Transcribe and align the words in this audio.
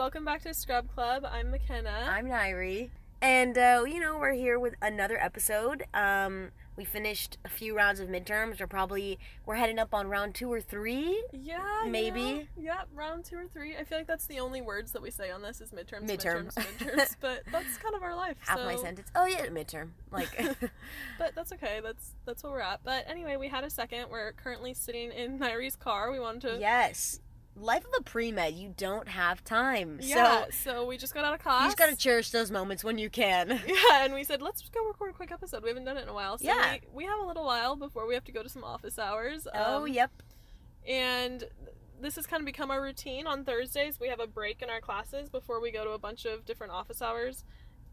welcome 0.00 0.24
back 0.24 0.40
to 0.40 0.54
Scrub 0.54 0.88
Club. 0.94 1.26
I'm 1.30 1.50
McKenna. 1.50 2.08
I'm 2.10 2.24
Nairi. 2.24 2.88
And, 3.20 3.58
uh, 3.58 3.84
you 3.86 4.00
know, 4.00 4.16
we're 4.18 4.32
here 4.32 4.58
with 4.58 4.74
another 4.80 5.22
episode. 5.22 5.84
Um, 5.92 6.52
we 6.74 6.86
finished 6.86 7.36
a 7.44 7.50
few 7.50 7.76
rounds 7.76 8.00
of 8.00 8.08
midterms. 8.08 8.60
We're 8.60 8.66
probably, 8.66 9.18
we're 9.44 9.56
heading 9.56 9.78
up 9.78 9.92
on 9.92 10.08
round 10.08 10.34
two 10.34 10.50
or 10.50 10.62
three. 10.62 11.22
yeah, 11.34 11.84
maybe. 11.86 12.48
Yeah, 12.56 12.62
yeah, 12.62 12.80
round 12.94 13.26
two 13.26 13.36
or 13.36 13.46
three. 13.46 13.76
I 13.76 13.84
feel 13.84 13.98
like 13.98 14.06
that's 14.06 14.24
the 14.24 14.40
only 14.40 14.62
words 14.62 14.92
that 14.92 15.02
we 15.02 15.10
say 15.10 15.30
on 15.30 15.42
this 15.42 15.60
is 15.60 15.68
midterms, 15.68 16.08
Midterm. 16.08 16.46
midterms, 16.46 16.54
midterms. 16.54 17.16
but 17.20 17.42
that's 17.52 17.76
kind 17.76 17.94
of 17.94 18.02
our 18.02 18.16
life. 18.16 18.38
Half 18.40 18.60
so. 18.60 18.64
my 18.64 18.76
sentence. 18.76 19.08
Oh, 19.14 19.26
yeah, 19.26 19.48
midterm. 19.48 19.90
Like, 20.10 20.34
But 21.18 21.34
that's 21.34 21.52
okay. 21.52 21.80
That's 21.82 22.14
that's 22.24 22.42
where 22.42 22.52
we're 22.54 22.60
at. 22.60 22.80
But 22.82 23.04
anyway, 23.06 23.36
we 23.36 23.48
had 23.48 23.64
a 23.64 23.70
second. 23.70 24.06
We're 24.10 24.32
currently 24.32 24.72
sitting 24.72 25.12
in 25.12 25.38
Nairi's 25.38 25.76
car. 25.76 26.10
We 26.10 26.20
wanted 26.20 26.40
to. 26.40 26.58
yes. 26.58 27.20
Life 27.56 27.84
of 27.84 27.90
a 27.98 28.02
pre 28.02 28.32
med, 28.32 28.54
you 28.54 28.72
don't 28.76 29.08
have 29.08 29.44
time. 29.44 29.98
Yeah, 30.00 30.44
So, 30.44 30.50
so 30.50 30.86
we 30.86 30.96
just 30.96 31.12
got 31.12 31.24
out 31.24 31.34
of 31.34 31.40
class. 31.40 31.62
you 31.62 31.66
just 31.68 31.76
gotta 31.78 31.96
cherish 31.96 32.30
those 32.30 32.50
moments 32.50 32.82
when 32.84 32.96
you 32.96 33.10
can. 33.10 33.60
Yeah, 33.66 34.04
and 34.04 34.14
we 34.14 34.24
said 34.24 34.40
let's 34.40 34.66
go 34.70 34.86
record 34.86 35.10
a 35.10 35.12
quick 35.12 35.30
episode. 35.32 35.62
We 35.62 35.68
haven't 35.68 35.84
done 35.84 35.96
it 35.98 36.02
in 36.04 36.08
a 36.08 36.14
while, 36.14 36.38
so 36.38 36.44
Yeah. 36.46 36.74
we, 36.92 37.04
we 37.04 37.04
have 37.04 37.18
a 37.18 37.26
little 37.26 37.44
while 37.44 37.76
before 37.76 38.06
we 38.06 38.14
have 38.14 38.24
to 38.24 38.32
go 38.32 38.42
to 38.42 38.48
some 38.48 38.64
office 38.64 38.98
hours. 38.98 39.46
oh, 39.52 39.82
Um, 39.82 39.88
yep. 39.88 40.10
and 40.86 41.44
this 42.00 42.16
has 42.16 42.26
kind 42.26 42.40
of 42.40 42.46
become 42.46 42.70
our 42.70 42.80
routine 42.80 43.26
on 43.26 43.44
Thursdays. 43.44 44.00
We 44.00 44.08
have 44.08 44.20
a 44.20 44.26
break 44.26 44.62
in 44.62 44.70
our 44.70 44.80
classes 44.80 45.28
before 45.28 45.60
we 45.60 45.70
go 45.70 45.84
to 45.84 45.90
a 45.90 45.98
bunch 45.98 46.24
of 46.24 46.46
different 46.46 46.72
office 46.72 47.02
hours. 47.02 47.44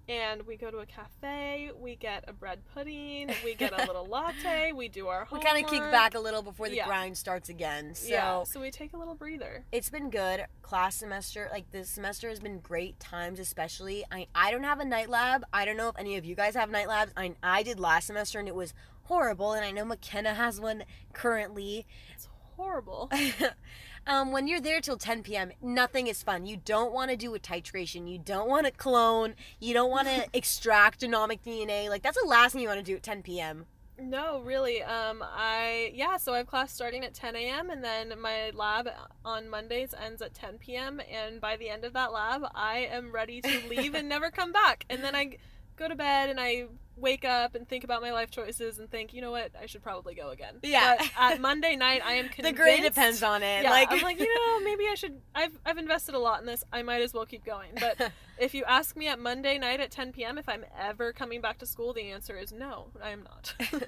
And 0.10 0.44
we 0.48 0.56
go 0.56 0.72
to 0.72 0.78
a 0.78 0.86
cafe, 0.86 1.70
we 1.78 1.96
get 1.98 2.24
a 2.30 2.34
bread 2.34 2.60
pudding, 2.74 3.30
we 3.44 3.56
get 3.56 3.74
a 3.74 3.86
little 3.86 4.06
latte, 4.10 4.72
we 4.72 4.88
do 4.88 5.08
our 5.08 5.28
We 5.30 5.40
kind 5.42 5.62
of 5.64 5.70
kick 5.70 5.82
back 5.92 6.16
a 6.16 6.20
little 6.20 6.42
before 6.42 6.70
the 6.70 6.76
Yeah. 6.78 6.86
grind 6.86 7.18
starts 7.18 7.50
again. 7.50 7.94
So, 7.94 8.08
yeah, 8.08 8.44
so 8.44 8.62
we 8.62 8.72
take 8.72 8.94
a 8.94 8.98
little 8.98 9.16
breather. 9.16 9.66
it's 9.72 9.90
been 9.90 10.10
good 10.10 10.46
class 10.62 10.96
semester 10.96 11.50
like 11.52 11.70
this 11.72 11.90
semester 11.90 12.30
has 12.30 12.40
been 12.40 12.60
great 12.60 13.00
times 13.00 13.40
especially 13.40 14.04
i 14.12 14.28
i 14.36 14.52
don't 14.52 14.64
have 14.66 14.80
a 14.82 14.86
night 14.86 15.10
lab 15.10 15.44
i 15.54 15.64
don't 15.64 15.78
know 15.78 15.88
if 15.88 15.96
any 15.98 16.18
of 16.18 16.26
you 16.26 16.36
guys 16.36 16.56
have 16.56 16.70
night 16.70 16.88
labs 16.90 17.12
i 17.16 17.34
i 17.42 17.64
did 17.64 17.80
last 17.80 18.08
semester 18.08 18.38
and 18.38 18.48
it 18.50 18.56
was 18.56 18.74
horrible 19.04 19.54
and 19.54 19.64
i 19.64 19.72
know 19.72 19.86
mckenna 19.86 20.34
has 20.34 20.60
one 20.60 20.84
currently 21.14 21.86
It's 22.14 22.28
horrible. 22.58 23.10
um, 24.08 24.32
when 24.32 24.48
you're 24.48 24.62
there 24.62 24.82
till 24.82 24.98
10 24.98 25.24
p.m 25.24 25.52
nothing 25.62 26.08
is 26.08 26.24
fun 26.24 26.46
you 26.46 26.58
don't 26.58 26.92
want 26.92 27.12
to 27.12 27.18
do 27.18 27.36
a 27.36 27.40
titration 27.40 28.10
you 28.10 28.18
don't 28.18 28.50
want 28.50 28.66
to 28.66 28.72
clone 28.72 29.36
you 29.60 29.74
don't 29.74 29.92
want 29.92 30.08
to 30.08 30.26
extract 30.34 31.02
genomic 31.02 31.40
dna 31.46 31.90
like 31.90 32.02
that's 32.02 32.20
the 32.20 32.28
last 32.28 32.54
thing 32.54 32.62
you 32.62 32.68
want 32.68 32.80
to 32.80 32.84
do 32.84 32.96
at 32.96 33.04
10 33.04 33.22
p.m 33.22 33.66
No, 34.00 34.42
really. 34.42 34.84
Um, 34.84 35.24
I 35.24 35.92
yeah. 35.96 36.18
So 36.18 36.34
I 36.34 36.38
have 36.38 36.48
class 36.48 36.72
starting 36.72 37.04
at 37.04 37.16
10 37.16 37.36
a.m. 37.36 37.72
and 37.72 37.84
then 37.84 38.14
my 38.22 38.52
lab 38.54 38.90
on 39.26 39.50
Mondays 39.50 39.94
ends 40.00 40.22
at 40.22 40.36
10 40.36 40.60
p.m. 40.60 41.02
And 41.12 41.42
by 41.42 41.58
the 41.58 41.70
end 41.70 41.84
of 41.84 41.94
that 41.94 42.14
lab, 42.14 42.44
I 42.54 42.88
am 42.92 43.12
ready 43.12 43.42
to 43.42 43.68
leave 43.68 43.96
and 43.96 44.08
never 44.16 44.30
come 44.30 44.52
back. 44.52 44.86
And 44.88 45.04
then 45.04 45.16
I 45.16 45.38
go 45.78 45.88
to 45.88 45.96
bed 45.96 46.30
and 46.30 46.40
I 46.40 46.68
wake 46.98 47.24
up 47.26 47.56
and 47.56 47.68
think 47.68 47.84
about 47.84 48.02
my 48.02 48.12
life 48.12 48.32
choices 48.32 48.80
and 48.80 48.90
think, 48.90 49.14
you 49.14 49.22
know 49.22 49.32
what, 49.32 49.52
I 49.62 49.66
should 49.66 49.84
probably 49.84 50.16
go 50.16 50.30
again. 50.30 50.56
Yeah. 50.64 50.96
But 50.98 51.12
at 51.18 51.42
Monday 51.42 51.76
night, 51.76 52.02
I 52.04 52.14
am 52.14 52.26
the 52.26 52.34
convinced. 52.34 52.58
grade 52.58 52.84
depends 52.84 53.24
on 53.24 53.44
it 53.44 53.64
Yeah, 53.64 53.70
like 53.70 53.92
I'm 53.92 54.02
like, 54.02 54.20
you 54.20 54.34
know, 54.34 54.60
maybe 54.64 54.86
I 54.90 54.96
should. 54.96 55.20
I've 55.36 55.58
I've 55.66 55.78
invested 55.78 56.16
a 56.16 56.20
lot 56.20 56.40
in 56.42 56.46
this. 56.46 56.64
I 56.74 56.82
might 56.82 57.02
as 57.02 57.14
well 57.14 57.26
keep 57.26 57.46
going. 57.46 57.70
But 57.80 58.12
if 58.40 58.54
you 58.54 58.64
ask 58.66 58.96
me 58.98 59.08
at 59.08 59.20
Monday 59.20 59.58
night 59.58 59.80
at 59.80 59.92
10 59.92 60.12
p.m. 60.12 60.38
if 60.38 60.50
I'm 60.50 60.66
ever 60.80 61.14
coming 61.14 61.42
back 61.42 61.60
to 61.60 61.66
school, 61.66 61.94
the 61.94 62.10
answer 62.12 62.38
is 62.38 62.52
no, 62.52 62.88
I 63.04 63.12
am 63.12 63.24
not. 63.24 63.56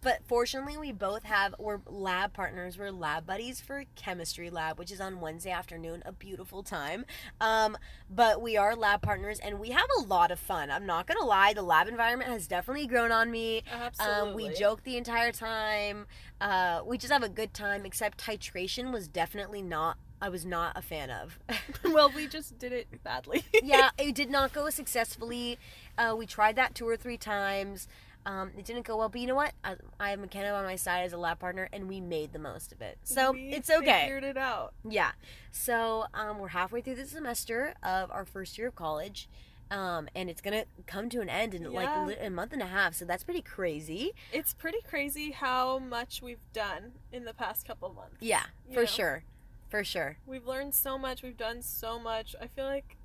But 0.00 0.20
fortunately, 0.26 0.76
we 0.76 0.92
both 0.92 1.22
have 1.22 1.54
we're 1.58 1.80
lab 1.86 2.34
partners. 2.34 2.76
We're 2.76 2.90
lab 2.90 3.24
buddies 3.24 3.62
for 3.62 3.84
chemistry 3.96 4.50
lab, 4.50 4.78
which 4.78 4.92
is 4.92 5.00
on 5.00 5.18
Wednesday 5.18 5.50
afternoon. 5.50 6.02
A 6.04 6.12
beautiful 6.12 6.62
time. 6.62 7.06
Um, 7.40 7.78
but 8.10 8.42
we 8.42 8.58
are 8.58 8.76
lab 8.76 9.00
partners, 9.00 9.40
and 9.40 9.58
we 9.58 9.70
have 9.70 9.88
a 9.98 10.02
lot 10.02 10.30
of 10.30 10.38
fun. 10.38 10.70
I'm 10.70 10.84
not 10.84 11.06
gonna 11.06 11.24
lie, 11.24 11.54
the 11.54 11.62
lab 11.62 11.88
environment 11.88 12.30
has 12.30 12.46
definitely 12.54 12.86
grown 12.86 13.10
on 13.10 13.32
me. 13.32 13.64
Absolutely. 13.72 14.28
Um, 14.30 14.34
we 14.34 14.48
joke 14.54 14.84
the 14.84 14.96
entire 14.96 15.32
time. 15.32 16.06
Uh, 16.40 16.82
we 16.86 16.96
just 16.96 17.12
have 17.12 17.24
a 17.24 17.28
good 17.28 17.52
time. 17.52 17.84
Except 17.84 18.16
titration 18.16 18.92
was 18.92 19.08
definitely 19.08 19.60
not. 19.60 19.96
I 20.22 20.28
was 20.28 20.46
not 20.46 20.78
a 20.78 20.82
fan 20.82 21.10
of. 21.10 21.36
well, 21.84 22.12
we 22.14 22.28
just 22.28 22.56
did 22.58 22.72
it 22.72 22.86
badly. 23.02 23.42
yeah, 23.62 23.90
it 23.98 24.14
did 24.14 24.30
not 24.30 24.52
go 24.52 24.70
successfully. 24.70 25.58
Uh, 25.98 26.14
we 26.16 26.26
tried 26.26 26.54
that 26.54 26.76
two 26.76 26.86
or 26.88 26.96
three 26.96 27.16
times. 27.16 27.88
Um, 28.24 28.52
it 28.56 28.64
didn't 28.64 28.86
go 28.86 28.96
well, 28.96 29.08
but 29.08 29.20
you 29.20 29.26
know 29.26 29.34
what? 29.34 29.52
I, 29.64 29.74
I 29.98 30.10
have 30.10 30.20
McKenna 30.20 30.52
on 30.54 30.64
my 30.64 30.76
side 30.76 31.04
as 31.04 31.12
a 31.12 31.18
lab 31.18 31.40
partner, 31.40 31.68
and 31.72 31.88
we 31.88 32.00
made 32.00 32.32
the 32.32 32.38
most 32.38 32.72
of 32.72 32.80
it. 32.80 32.98
So 33.02 33.32
We 33.32 33.48
it's 33.48 33.68
okay. 33.68 34.02
Figured 34.04 34.24
it 34.24 34.36
out. 34.38 34.74
Yeah. 34.88 35.10
So 35.50 36.06
um, 36.14 36.38
we're 36.38 36.48
halfway 36.48 36.80
through 36.80 36.94
the 36.94 37.06
semester 37.06 37.74
of 37.82 38.10
our 38.12 38.24
first 38.24 38.56
year 38.56 38.68
of 38.68 38.76
college, 38.76 39.28
um, 39.70 40.08
and 40.14 40.28
it's 40.30 40.40
gonna 40.40 40.64
come 40.86 41.08
to 41.10 41.20
an 41.20 41.28
end 41.28 41.54
in 41.54 41.62
Yeah. 41.62 41.68
like 41.68 42.06
li- 42.06 42.26
a 42.26 42.30
month 42.30 42.52
and 42.52 42.62
a 42.62 42.66
half. 42.66 42.94
So 42.94 43.04
that's 43.04 43.24
pretty 43.24 43.42
crazy. 43.42 44.12
It's 44.32 44.52
pretty 44.54 44.80
crazy 44.88 45.30
how 45.32 45.78
much 45.78 46.22
we've 46.22 46.44
done 46.52 46.92
in 47.12 47.24
the 47.24 47.34
past 47.34 47.66
couple 47.66 47.88
months. 47.92 48.16
Yeah, 48.20 48.44
for 48.72 48.80
know? 48.80 48.86
sure, 48.86 49.24
for 49.68 49.82
sure. 49.84 50.18
We've 50.26 50.46
learned 50.46 50.74
so 50.74 50.98
much. 50.98 51.22
We've 51.22 51.36
done 51.36 51.62
so 51.62 51.98
much. 51.98 52.34
I 52.40 52.46
feel 52.46 52.64
like 52.66 52.96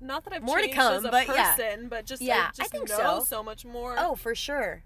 not 0.00 0.24
that 0.24 0.32
I've 0.32 0.42
More 0.42 0.58
to 0.58 0.62
changed 0.62 0.76
come, 0.76 0.92
as 0.94 1.04
a 1.04 1.10
but 1.10 1.26
yeah. 1.26 1.54
person, 1.56 1.88
but 1.88 2.06
just 2.06 2.22
Yeah, 2.22 2.34
I 2.36 2.48
I 2.48 2.50
just 2.54 2.70
think 2.70 2.88
know 2.88 2.96
so. 3.18 3.24
so 3.24 3.42
much 3.42 3.64
more. 3.64 3.96
Oh, 3.98 4.14
for 4.14 4.34
sure. 4.34 4.82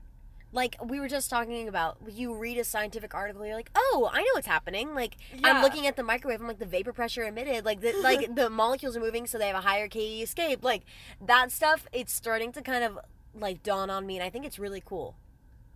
Like 0.55 0.77
we 0.85 1.01
were 1.01 1.09
just 1.09 1.31
talking 1.31 1.67
about, 1.67 1.97
you 2.11 2.35
read 2.35 2.59
a 2.59 2.65
scientific 2.65 3.15
article, 3.15 3.45
you're 3.47 3.57
like, 3.57 3.71
"Oh, 3.75 4.11
I 4.13 4.19
know 4.21 4.29
what's 4.35 4.47
happening." 4.47 4.95
Like 4.95 5.17
I'm 5.43 5.63
looking 5.63 5.87
at 5.87 5.97
the 5.97 6.03
microwave, 6.03 6.41
I'm 6.41 6.47
like, 6.47 6.59
the 6.59 6.67
vapor 6.67 6.93
pressure 6.93 7.25
emitted, 7.25 7.65
like 7.65 7.81
the 7.81 7.95
like 8.03 8.35
the 8.35 8.51
molecules 8.51 8.97
are 8.97 9.01
moving, 9.01 9.27
so 9.27 9.39
they 9.39 9.47
have 9.47 9.57
a 9.57 9.63
higher 9.67 9.89
KE 9.89 10.23
escape. 10.23 10.63
Like 10.63 10.83
that 11.25 11.51
stuff, 11.51 11.87
it's 11.93 12.13
starting 12.13 12.53
to 12.53 12.61
kind 12.63 12.85
of 12.85 12.99
like 13.35 13.63
dawn 13.63 13.89
on 13.89 14.07
me, 14.07 14.17
and 14.19 14.25
I 14.25 14.29
think 14.31 14.45
it's 14.45 14.59
really 14.59 14.83
cool. 14.85 15.17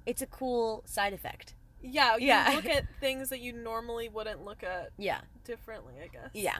It's 0.05 0.21
a 0.23 0.27
cool 0.27 0.83
side 0.87 1.13
effect. 1.15 1.55
yeah, 1.83 2.17
you 2.17 2.27
Yeah. 2.27 2.53
look 2.55 2.67
at 2.67 2.85
things 3.01 3.31
that 3.31 3.41
you 3.41 3.53
normally 3.53 4.09
wouldn't 4.09 4.45
look 4.45 4.63
at 4.63 4.91
Yeah, 4.99 5.21
differently. 5.45 5.95
I 6.03 6.09
guess. 6.09 6.31
yeah. 6.35 6.59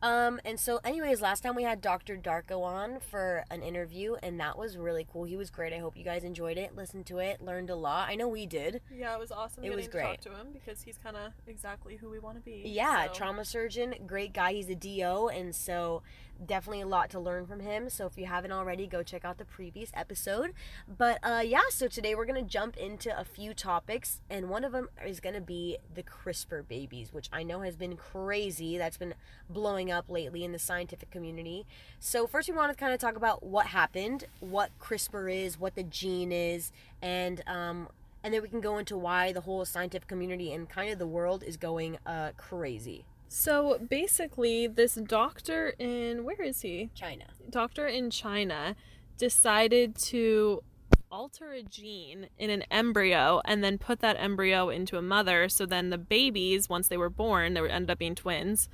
Um, 0.00 0.40
and 0.44 0.60
so, 0.60 0.80
anyways, 0.84 1.20
last 1.20 1.42
time 1.42 1.56
we 1.56 1.64
had 1.64 1.80
Dr. 1.80 2.16
Darko 2.16 2.62
on 2.62 3.00
for 3.00 3.44
an 3.50 3.62
interview, 3.62 4.14
and 4.22 4.38
that 4.38 4.56
was 4.56 4.76
really 4.76 5.06
cool. 5.12 5.24
He 5.24 5.36
was 5.36 5.50
great. 5.50 5.72
I 5.72 5.78
hope 5.78 5.96
you 5.96 6.04
guys 6.04 6.22
enjoyed 6.22 6.56
it, 6.56 6.76
listened 6.76 7.06
to 7.06 7.18
it, 7.18 7.40
learned 7.40 7.70
a 7.70 7.74
lot. 7.74 8.08
I 8.08 8.14
know 8.14 8.28
we 8.28 8.46
did. 8.46 8.80
Yeah, 8.94 9.14
it 9.14 9.18
was 9.18 9.32
awesome 9.32 9.64
It 9.64 9.68
getting 9.68 9.76
was 9.76 9.88
to 9.88 10.00
talk 10.00 10.20
to 10.20 10.30
him 10.30 10.48
because 10.52 10.82
he's 10.82 10.98
kind 10.98 11.16
of 11.16 11.32
exactly 11.46 11.96
who 11.96 12.10
we 12.10 12.20
want 12.20 12.36
to 12.36 12.42
be. 12.42 12.62
Yeah, 12.64 13.06
so. 13.06 13.12
trauma 13.12 13.44
surgeon, 13.44 13.94
great 14.06 14.32
guy. 14.32 14.52
He's 14.52 14.70
a 14.70 14.76
DO, 14.76 15.28
and 15.28 15.54
so 15.54 16.02
definitely 16.44 16.80
a 16.80 16.86
lot 16.86 17.10
to 17.10 17.20
learn 17.20 17.46
from 17.46 17.60
him. 17.60 17.90
So 17.90 18.06
if 18.06 18.16
you 18.16 18.26
haven't 18.26 18.52
already, 18.52 18.86
go 18.86 19.02
check 19.02 19.24
out 19.24 19.38
the 19.38 19.44
previous 19.44 19.90
episode. 19.94 20.52
But 20.86 21.18
uh, 21.22 21.42
yeah, 21.44 21.62
so 21.70 21.88
today 21.88 22.14
we're 22.14 22.26
gonna 22.26 22.42
jump 22.42 22.76
into 22.76 23.18
a 23.18 23.24
few 23.24 23.54
topics, 23.54 24.20
and 24.30 24.48
one 24.48 24.64
of 24.64 24.72
them 24.72 24.88
is 25.06 25.20
gonna 25.20 25.40
be 25.40 25.78
the 25.92 26.02
CRISPR 26.02 26.66
babies, 26.66 27.12
which 27.12 27.28
I 27.32 27.42
know 27.42 27.60
has 27.60 27.76
been 27.76 27.96
crazy. 27.96 28.78
That's 28.78 28.96
been 28.96 29.14
blowing 29.48 29.90
up 29.90 30.10
lately 30.10 30.44
in 30.44 30.52
the 30.52 30.58
scientific 30.58 31.10
community. 31.10 31.66
So 31.98 32.26
first, 32.26 32.48
we 32.48 32.54
want 32.54 32.70
to 32.70 32.76
kind 32.76 32.92
of 32.92 33.00
talk 33.00 33.16
about 33.16 33.42
what 33.42 33.66
happened, 33.66 34.24
what 34.40 34.70
CRISPR 34.80 35.44
is, 35.44 35.58
what 35.58 35.74
the 35.74 35.82
gene 35.82 36.32
is, 36.32 36.72
and 37.02 37.42
um, 37.46 37.88
and 38.22 38.34
then 38.34 38.42
we 38.42 38.48
can 38.48 38.60
go 38.60 38.78
into 38.78 38.96
why 38.96 39.32
the 39.32 39.42
whole 39.42 39.64
scientific 39.64 40.08
community 40.08 40.52
and 40.52 40.68
kind 40.68 40.90
of 40.90 40.98
the 40.98 41.06
world 41.06 41.42
is 41.42 41.56
going 41.56 41.98
uh 42.06 42.30
crazy. 42.36 43.04
So 43.28 43.78
basically, 43.78 44.66
this 44.66 44.94
doctor 44.94 45.74
in 45.78 46.24
where 46.24 46.42
is 46.42 46.62
he? 46.62 46.90
China. 46.94 47.24
Doctor 47.48 47.86
in 47.86 48.10
China 48.10 48.74
decided 49.18 49.96
to 49.96 50.62
alter 51.10 51.52
a 51.52 51.62
gene 51.62 52.28
in 52.38 52.50
an 52.50 52.62
embryo 52.70 53.40
and 53.44 53.64
then 53.64 53.78
put 53.78 54.00
that 54.00 54.16
embryo 54.18 54.68
into 54.68 54.96
a 54.96 55.02
mother. 55.02 55.48
So 55.48 55.66
then 55.66 55.90
the 55.90 55.98
babies, 55.98 56.68
once 56.68 56.88
they 56.88 56.96
were 56.96 57.10
born, 57.10 57.54
they 57.54 57.60
were 57.60 57.68
ended 57.68 57.90
up 57.90 57.98
being 57.98 58.14
twins. 58.14 58.68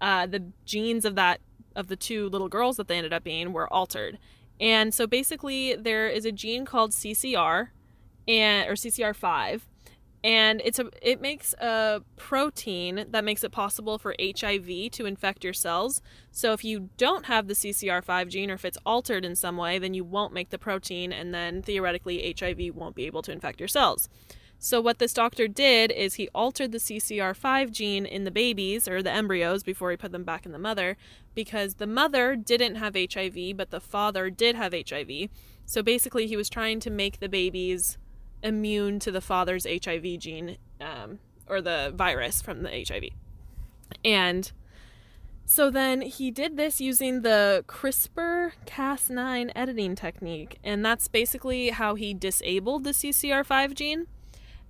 Uh, 0.00 0.26
the 0.26 0.44
genes 0.64 1.04
of 1.04 1.14
that 1.16 1.40
of 1.74 1.88
the 1.88 1.96
two 1.96 2.28
little 2.28 2.48
girls 2.48 2.76
that 2.76 2.88
they 2.88 2.96
ended 2.96 3.12
up 3.12 3.24
being 3.24 3.52
were 3.52 3.72
altered. 3.72 4.18
And 4.60 4.92
so 4.92 5.06
basically, 5.06 5.76
there 5.76 6.08
is 6.08 6.24
a 6.24 6.32
gene 6.32 6.64
called 6.64 6.90
CCR, 6.90 7.68
and 8.26 8.68
or 8.68 8.72
CCR5, 8.74 9.60
and 10.24 10.60
it's 10.64 10.78
a 10.78 10.90
it 11.00 11.20
makes 11.20 11.54
a 11.54 12.02
protein 12.16 13.06
that 13.10 13.24
makes 13.24 13.44
it 13.44 13.52
possible 13.52 13.98
for 13.98 14.14
HIV 14.20 14.90
to 14.92 15.06
infect 15.06 15.44
your 15.44 15.52
cells. 15.52 16.02
So 16.32 16.52
if 16.52 16.64
you 16.64 16.90
don't 16.96 17.26
have 17.26 17.46
the 17.46 17.54
CCR5 17.54 18.28
gene 18.28 18.50
or 18.50 18.54
if 18.54 18.64
it's 18.64 18.78
altered 18.84 19.24
in 19.24 19.36
some 19.36 19.56
way, 19.56 19.78
then 19.78 19.94
you 19.94 20.04
won't 20.04 20.32
make 20.32 20.50
the 20.50 20.58
protein 20.58 21.12
and 21.12 21.32
then 21.32 21.62
theoretically 21.62 22.34
HIV 22.38 22.74
won't 22.74 22.96
be 22.96 23.06
able 23.06 23.22
to 23.22 23.32
infect 23.32 23.60
your 23.60 23.68
cells. 23.68 24.08
So 24.60 24.80
what 24.80 24.98
this 24.98 25.12
doctor 25.12 25.46
did 25.46 25.92
is 25.92 26.14
he 26.14 26.28
altered 26.34 26.72
the 26.72 26.78
CCR5 26.78 27.70
gene 27.70 28.04
in 28.04 28.24
the 28.24 28.32
babies 28.32 28.88
or 28.88 29.04
the 29.04 29.12
embryos 29.12 29.62
before 29.62 29.92
he 29.92 29.96
put 29.96 30.10
them 30.10 30.24
back 30.24 30.44
in 30.44 30.50
the 30.50 30.58
mother 30.58 30.96
because 31.36 31.74
the 31.74 31.86
mother 31.86 32.34
didn't 32.34 32.74
have 32.74 32.96
HIV 32.96 33.56
but 33.56 33.70
the 33.70 33.80
father 33.80 34.30
did 34.30 34.56
have 34.56 34.74
HIV. 34.74 35.28
So 35.64 35.80
basically 35.80 36.26
he 36.26 36.36
was 36.36 36.50
trying 36.50 36.80
to 36.80 36.90
make 36.90 37.20
the 37.20 37.28
babies 37.28 37.98
immune 38.42 38.98
to 39.00 39.10
the 39.10 39.20
father's 39.20 39.66
HIV 39.66 40.18
gene 40.18 40.58
um, 40.80 41.18
or 41.46 41.60
the 41.60 41.92
virus 41.94 42.40
from 42.42 42.62
the 42.62 42.70
HIV. 42.70 43.10
And 44.04 44.50
So 45.46 45.70
then 45.70 46.02
he 46.02 46.30
did 46.30 46.58
this 46.58 46.78
using 46.78 47.22
the 47.22 47.64
CRISPR 47.66 48.52
Cas9 48.66 49.50
editing 49.56 49.94
technique, 49.94 50.58
and 50.62 50.84
that's 50.84 51.08
basically 51.08 51.70
how 51.70 51.94
he 51.94 52.12
disabled 52.12 52.84
the 52.84 52.90
CCR5 52.90 53.74
gene. 53.74 54.06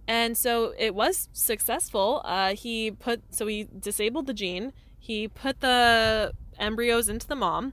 And 0.06 0.36
so 0.38 0.72
it 0.78 0.94
was 0.94 1.28
successful. 1.32 2.22
Uh, 2.24 2.54
he 2.54 2.92
put 2.92 3.22
so 3.30 3.46
he 3.48 3.66
disabled 3.78 4.26
the 4.26 4.32
gene. 4.34 4.72
He 4.98 5.26
put 5.28 5.60
the 5.60 6.32
embryos 6.58 7.08
into 7.08 7.26
the 7.26 7.34
mom, 7.36 7.72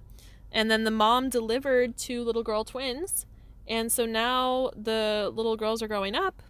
and 0.52 0.70
then 0.72 0.84
the 0.84 0.92
mom 0.92 1.30
delivered 1.30 1.98
two 1.98 2.24
little 2.24 2.44
girl 2.44 2.64
twins. 2.64 3.26
And 3.68 3.92
so 3.92 4.06
now 4.06 4.72
the 4.76 5.32
little 5.34 5.56
girls 5.58 5.82
are 5.82 5.88
growing 5.88 6.16
up, 6.16 6.42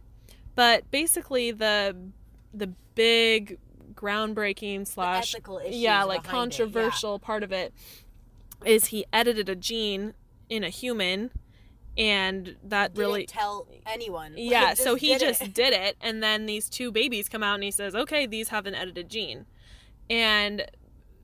but 0.55 0.89
basically 0.91 1.51
the 1.51 1.95
the 2.53 2.67
big 2.95 3.59
groundbreaking 3.93 4.87
slash 4.87 5.35
yeah 5.69 6.03
like 6.03 6.23
behind 6.23 6.51
it, 6.53 6.59
yeah. 6.59 6.65
controversial 6.65 7.19
part 7.19 7.43
of 7.43 7.51
it 7.51 7.73
is 8.65 8.87
he 8.87 9.05
edited 9.13 9.49
a 9.49 9.55
gene 9.55 10.13
in 10.49 10.63
a 10.63 10.69
human 10.69 11.31
and 11.97 12.57
that 12.63 12.93
Didn't 12.93 13.07
really 13.07 13.25
tell 13.25 13.67
anyone. 13.85 14.33
Like, 14.33 14.41
yeah 14.51 14.73
so 14.73 14.95
he 14.95 15.07
did 15.07 15.21
it. 15.21 15.39
just 15.39 15.53
did 15.53 15.73
it 15.73 15.95
and 16.01 16.21
then 16.21 16.45
these 16.45 16.69
two 16.69 16.91
babies 16.91 17.29
come 17.29 17.41
out 17.41 17.55
and 17.55 17.63
he 17.63 17.71
says 17.71 17.95
okay 17.95 18.25
these 18.25 18.49
have 18.49 18.65
an 18.65 18.75
edited 18.75 19.09
gene 19.09 19.45
and 20.09 20.65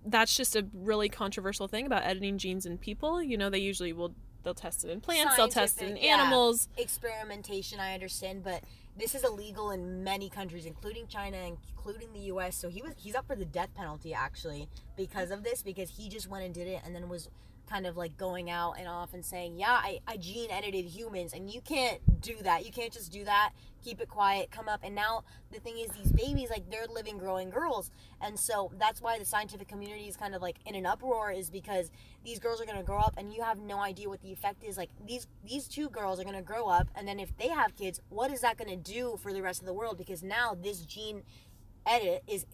that's 0.06 0.36
just 0.36 0.56
a 0.56 0.66
really 0.74 1.10
controversial 1.10 1.68
thing 1.68 1.86
about 1.86 2.04
editing 2.04 2.38
genes 2.38 2.66
in 2.66 2.78
people 2.78 3.22
you 3.22 3.38
know 3.38 3.50
they 3.50 3.60
usually 3.60 3.92
will 3.92 4.14
they'll 4.44 4.54
test 4.54 4.84
it 4.84 4.90
in 4.90 5.02
plants 5.02 5.36
they'll 5.36 5.48
test 5.48 5.78
it 5.78 5.84
in 5.84 5.88
Scientific, 5.90 6.10
yeah. 6.10 6.22
animals. 6.22 6.68
Experimentation 6.78 7.80
i 7.80 7.94
understand 7.94 8.44
but 8.44 8.64
this 8.98 9.16
is 9.16 9.24
illegal 9.24 9.72
in 9.72 10.04
many 10.04 10.30
countries 10.30 10.66
including 10.66 11.08
china 11.08 11.38
including 11.46 12.12
the 12.14 12.20
us 12.22 12.56
so 12.56 12.70
he 12.70 12.82
was 12.82 12.94
he's 12.98 13.16
up 13.16 13.26
for 13.28 13.36
the 13.36 13.46
death 13.46 13.74
penalty 13.76 14.14
actually 14.14 14.68
because 14.98 15.32
of 15.32 15.44
this 15.44 15.64
because 15.64 15.90
he 15.90 16.10
just 16.10 16.30
went 16.30 16.44
and 16.44 16.54
did 16.54 16.68
it 16.68 16.82
and 16.86 16.96
then 16.96 17.08
was 17.10 17.30
kind 17.70 17.88
of 17.88 17.96
like 17.96 18.18
going 18.18 18.50
out 18.50 18.76
and 18.78 18.88
off 18.88 19.14
and 19.14 19.24
saying 19.24 19.58
yeah 19.58 19.72
i, 19.72 20.00
I 20.08 20.18
gene 20.18 20.52
edited 20.52 20.86
humans 20.86 21.34
and 21.34 21.50
you 21.50 21.62
can't 21.62 22.02
do 22.22 22.36
that. 22.44 22.66
You 22.66 22.72
can't 22.72 22.94
just 22.94 23.12
do 23.12 23.26
that 23.26 23.52
keep 23.84 24.02
it 24.02 24.10
quiet 24.10 24.52
come 24.52 24.70
up 24.70 24.82
and 24.84 24.96
now 24.96 25.24
the 25.52 25.60
thing 25.60 25.78
is 25.78 25.90
these 25.92 26.12
babies 26.12 26.50
like 26.50 26.70
they're 26.70 26.88
living 26.88 27.18
growing 27.18 27.50
girls. 27.50 27.92
And 28.22 28.40
so 28.40 28.72
that's 28.80 29.02
why 29.02 29.20
the 29.20 29.26
scientific 29.26 29.68
community 29.68 30.08
is 30.08 30.16
kind 30.16 30.34
of 30.34 30.42
like 30.42 30.58
in 30.66 30.76
an 30.76 30.86
uproar 30.86 31.32
is 31.32 31.50
because 31.50 31.92
these 32.24 32.40
girls 32.40 32.62
are 32.62 32.66
going 32.66 32.78
to 32.78 32.84
grow 32.84 33.00
up 33.00 33.16
and 33.18 33.34
you 33.34 33.42
have 33.42 33.60
no 33.60 33.80
idea 33.80 34.08
what 34.10 34.22
the 34.22 34.32
effect 34.32 34.64
is. 34.64 34.78
Like 34.78 34.90
these 35.06 35.28
these 35.44 35.68
two 35.68 35.90
girls 35.90 36.20
are 36.20 36.24
going 36.24 36.36
to 36.36 36.42
grow 36.42 36.68
up 36.68 36.88
and 36.96 37.08
then 37.08 37.20
if 37.20 37.36
they 37.38 37.50
have 37.50 37.76
kids 37.76 38.00
what 38.10 38.32
is 38.32 38.42
that 38.42 38.58
going 38.58 38.70
to 38.70 38.92
do 38.92 39.18
for 39.22 39.34
the 39.34 39.42
rest 39.42 39.60
of 39.60 39.66
the 39.66 39.74
world? 39.74 39.98
Because 39.98 40.24
now 40.24 40.56
this 40.60 40.82
gene 40.82 41.24
edit 41.86 42.24
is 42.28 42.46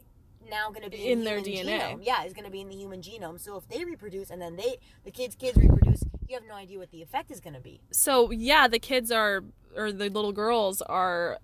now 0.49 0.69
going 0.69 0.83
to 0.83 0.89
be 0.89 1.11
In 1.11 1.19
in, 1.19 1.23
their 1.25 1.39
DNA. 1.39 1.79
genome. 1.79 1.99
yeah 2.05 2.23
it's 2.23 2.33
going 2.33 2.45
to 2.45 2.51
be 2.51 2.61
in 2.61 2.69
the 2.69 2.75
human 2.75 3.01
genome 3.01 3.39
so 3.39 3.57
if 3.57 3.67
they 3.67 3.83
reproduce 3.85 4.29
and 4.29 4.41
then 4.41 4.55
they 4.55 4.77
the 5.03 5.11
kids 5.11 5.35
kids 5.35 5.57
reproduce 5.57 6.03
you 6.27 6.35
have 6.35 6.43
no 6.47 6.55
idea 6.55 6.77
what 6.77 6.91
the 6.91 7.01
effect 7.01 7.31
is 7.31 7.39
going 7.39 7.53
to 7.53 7.59
be 7.61 7.81
so 7.91 8.31
yeah 8.31 8.67
the 8.67 8.79
kids 8.79 9.11
are 9.11 9.43
or 9.75 9.91
the 9.91 10.09
little 10.09 10.31
girls 10.33 10.81
are 10.83 11.37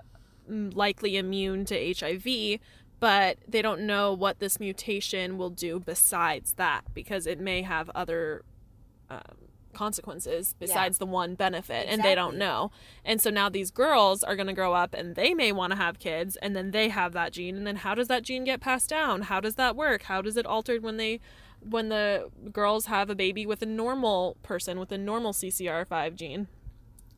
mm, 0.50 0.76
likely 0.76 1.18
immune 1.18 1.66
to 1.66 1.94
hiv 1.94 2.60
but 3.00 3.38
they 3.48 3.62
don't 3.62 3.82
know 3.82 4.14
what 4.14 4.40
this 4.40 4.60
mutation 4.60 5.38
will 5.38 5.50
do 5.50 5.80
besides 5.80 6.54
that 6.54 6.82
because 6.94 7.28
it 7.28 7.40
may 7.40 7.62
have 7.62 7.90
other 7.92 8.44
um, 9.10 9.20
consequences 9.74 10.56
besides 10.60 10.98
the 10.98 11.06
one 11.06 11.36
benefit 11.36 11.88
and 11.90 12.04
they 12.04 12.16
don't 12.16 12.38
know. 12.38 12.72
And 13.04 13.22
so 13.22 13.30
now 13.30 13.50
these 13.50 13.72
girls 13.72 14.24
are 14.24 14.36
going 14.36 14.48
to 14.48 14.54
grow 14.54 14.74
up 14.74 14.94
and 14.94 15.16
they 15.16 15.34
may 15.34 15.52
want 15.52 15.72
to 15.72 15.78
have 15.78 16.00
kids 16.00 16.36
and 16.38 16.56
then 16.56 16.72
they 16.72 16.90
have 16.90 17.14
that 17.14 17.34
gene 17.34 17.58
and 17.58 17.68
then 17.68 17.78
how 17.78 17.96
does 17.96 18.08
that 18.08 18.24
gene 18.24 18.44
get 18.44 18.62
passed 18.62 18.90
down? 18.90 19.24
How 19.24 19.40
does 19.40 19.56
that 19.56 19.76
work? 19.76 20.04
How 20.04 20.22
does 20.22 20.38
it 20.38 20.46
altered 20.46 20.84
when 20.84 20.98
they 20.98 21.20
when 21.62 21.90
the 21.90 22.30
girls 22.52 22.88
have 22.88 23.10
a 23.10 23.16
baby 23.16 23.46
with 23.46 23.62
a 23.62 23.66
normal 23.66 24.38
person 24.44 24.80
with 24.80 24.92
a 24.92 24.98
normal 24.98 25.34
ccr5 25.34 26.16
gene? 26.16 26.48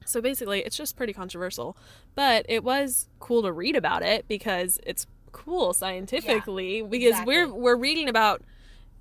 So 0.06 0.22
basically, 0.22 0.60
it's 0.60 0.78
just 0.78 0.96
pretty 0.96 1.14
controversial. 1.14 1.76
But 2.14 2.46
it 2.48 2.64
was 2.64 3.10
cool 3.20 3.42
to 3.42 3.52
read 3.52 3.76
about 3.76 4.04
it 4.04 4.28
because 4.28 4.80
it's 4.86 5.08
cool 5.32 5.74
scientifically 5.74 6.82
because 6.82 7.16
we're 7.26 7.52
we're 7.52 7.76
reading 7.76 8.08
about 8.08 8.42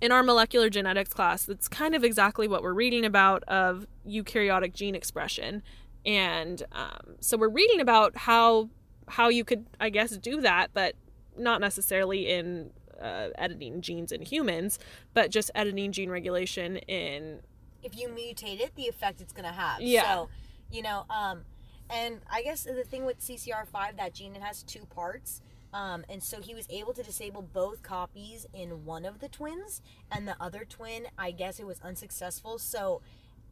in 0.05 0.13
our 0.13 0.23
molecular 0.23 0.69
genetics 0.69 1.15
class, 1.15 1.47
that's 1.47 1.67
kind 1.67 1.95
of 1.95 2.05
exactly 2.05 2.47
what 2.47 2.63
we're 2.63 2.75
reading 2.75 3.07
about 3.07 3.43
of 3.45 3.87
eukaryotic 4.07 4.75
gene 4.75 4.95
expression. 4.95 5.63
And 6.05 6.63
um, 6.73 7.17
so 7.21 7.39
we're 7.39 7.49
reading 7.49 7.81
about 7.81 8.15
how 8.15 8.69
how 9.09 9.31
you 9.31 9.45
could 9.45 9.65
I 9.81 9.89
guess 9.89 10.15
do 10.19 10.43
that, 10.43 10.73
but 10.75 10.95
not 11.39 11.63
necessarily 11.63 12.29
in 12.29 12.69
uh, 13.01 13.29
editing 13.39 13.81
genes 13.81 14.13
in 14.13 14.21
humans, 14.21 14.79
but 15.15 15.31
just 15.31 15.51
editing 15.55 15.91
gene 15.91 16.11
regulation 16.11 16.77
in 16.77 17.41
if 17.83 17.97
you 17.97 18.09
mutate 18.09 18.61
it, 18.61 18.75
the 18.77 18.89
effect 18.89 19.23
it's 19.23 19.33
gonna 19.33 19.55
have. 19.55 19.81
Yeah. 19.81 20.03
So, 20.03 20.29
you 20.71 20.83
know, 20.83 21.07
um, 21.09 21.45
and 21.89 22.21
I 22.31 22.43
guess 22.43 22.65
the 22.65 22.85
thing 22.85 23.07
with 23.07 23.21
CCR5, 23.21 23.97
that 23.97 24.13
gene, 24.13 24.37
it 24.37 24.43
has 24.43 24.63
two 24.63 24.85
parts. 24.85 25.41
Um, 25.75 26.05
and 26.09 26.23
so 26.23 26.41
he 26.41 26.55
was 26.55 26.67
able 26.71 26.93
to 26.95 27.03
disable 27.03 27.43
both 27.43 27.83
copies 27.83 28.47
in 28.55 28.85
one 28.85 29.05
of 29.05 29.19
the 29.19 29.29
twins, 29.29 29.83
and 30.11 30.27
the 30.27 30.37
other 30.41 30.65
twin, 30.65 31.07
I 31.19 31.33
guess 31.33 31.59
it 31.59 31.67
was 31.67 31.81
unsuccessful. 31.83 32.59
So 32.59 33.03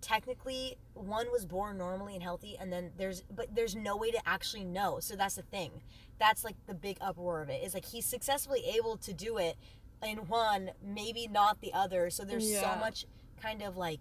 technically, 0.01 0.77
one 0.95 1.27
was 1.33 1.45
born 1.45 1.79
normally 1.79 2.15
and 2.15 2.23
healthy, 2.23 2.57
and 2.59 2.73
then 2.73 2.93
there's, 2.97 3.23
but 3.35 3.55
there's 3.55 3.75
no 3.75 3.97
way 3.97 4.13
to 4.13 4.21
actually 4.25 4.65
know. 4.65 5.01
So 5.01 5.17
that's 5.17 5.35
the 5.35 5.43
thing. 5.43 5.73
That's 6.21 6.45
like 6.45 6.55
the 6.67 6.75
big 6.75 6.97
uproar 7.01 7.43
of 7.43 7.49
it. 7.51 7.63
Is 7.65 7.75
like 7.75 7.87
he's 7.87 8.07
successfully 8.07 8.63
able 8.77 8.97
to 8.99 9.13
do 9.13 9.39
it 9.39 9.57
in 10.07 10.19
one, 10.29 10.71
maybe 10.81 11.27
not 11.27 11.61
the 11.61 11.73
other. 11.73 12.09
So 12.09 12.25
there's 12.25 12.49
Yeah. 12.49 12.73
so 12.75 12.79
much 12.81 13.05
kind 13.41 13.63
of 13.63 13.77
like 13.77 14.01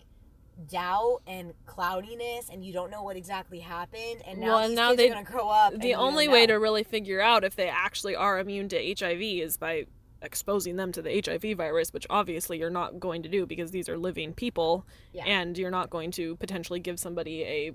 doubt 0.69 1.21
and 1.25 1.53
cloudiness 1.65 2.50
and 2.51 2.63
you 2.63 2.71
don't 2.71 2.92
know 2.92 3.01
what 3.03 3.15
exactly 3.18 3.59
happened 3.59 4.21
and 4.27 4.39
now 4.39 4.48
Well, 4.48 4.69
now 4.69 4.89
kids 4.89 4.98
they- 4.98 5.09
are 5.09 5.13
gonna 5.13 5.25
grow 5.25 5.50
up 5.50 5.80
the 5.80 5.95
only 5.95 6.27
way 6.27 6.45
to 6.45 6.53
really 6.56 6.83
figure 6.83 7.19
out 7.21 7.44
if 7.44 7.56
they 7.56 7.68
actually 7.69 8.15
are 8.15 8.39
immune 8.39 8.69
to 8.69 8.77
HIV 9.00 9.21
is 9.42 9.57
by 9.57 9.86
exposing 10.21 10.75
them 10.75 10.92
to 10.92 11.01
the 11.01 11.09
HIV 11.25 11.57
virus, 11.57 11.92
which 11.94 12.06
obviously 12.09 12.59
you're 12.59 12.69
not 12.69 13.00
going 13.00 13.24
to 13.24 13.30
do 13.30 13.48
because 13.48 13.71
these 13.71 13.89
are 13.89 13.98
living 13.98 14.33
people, 14.33 14.86
Yeah. 15.13 15.24
and 15.25 15.57
you're 15.57 15.71
not 15.71 15.89
going 15.89 16.12
to 16.12 16.36
potentially 16.36 16.80
give 16.80 17.00
somebody 17.00 17.44
a 17.44 17.71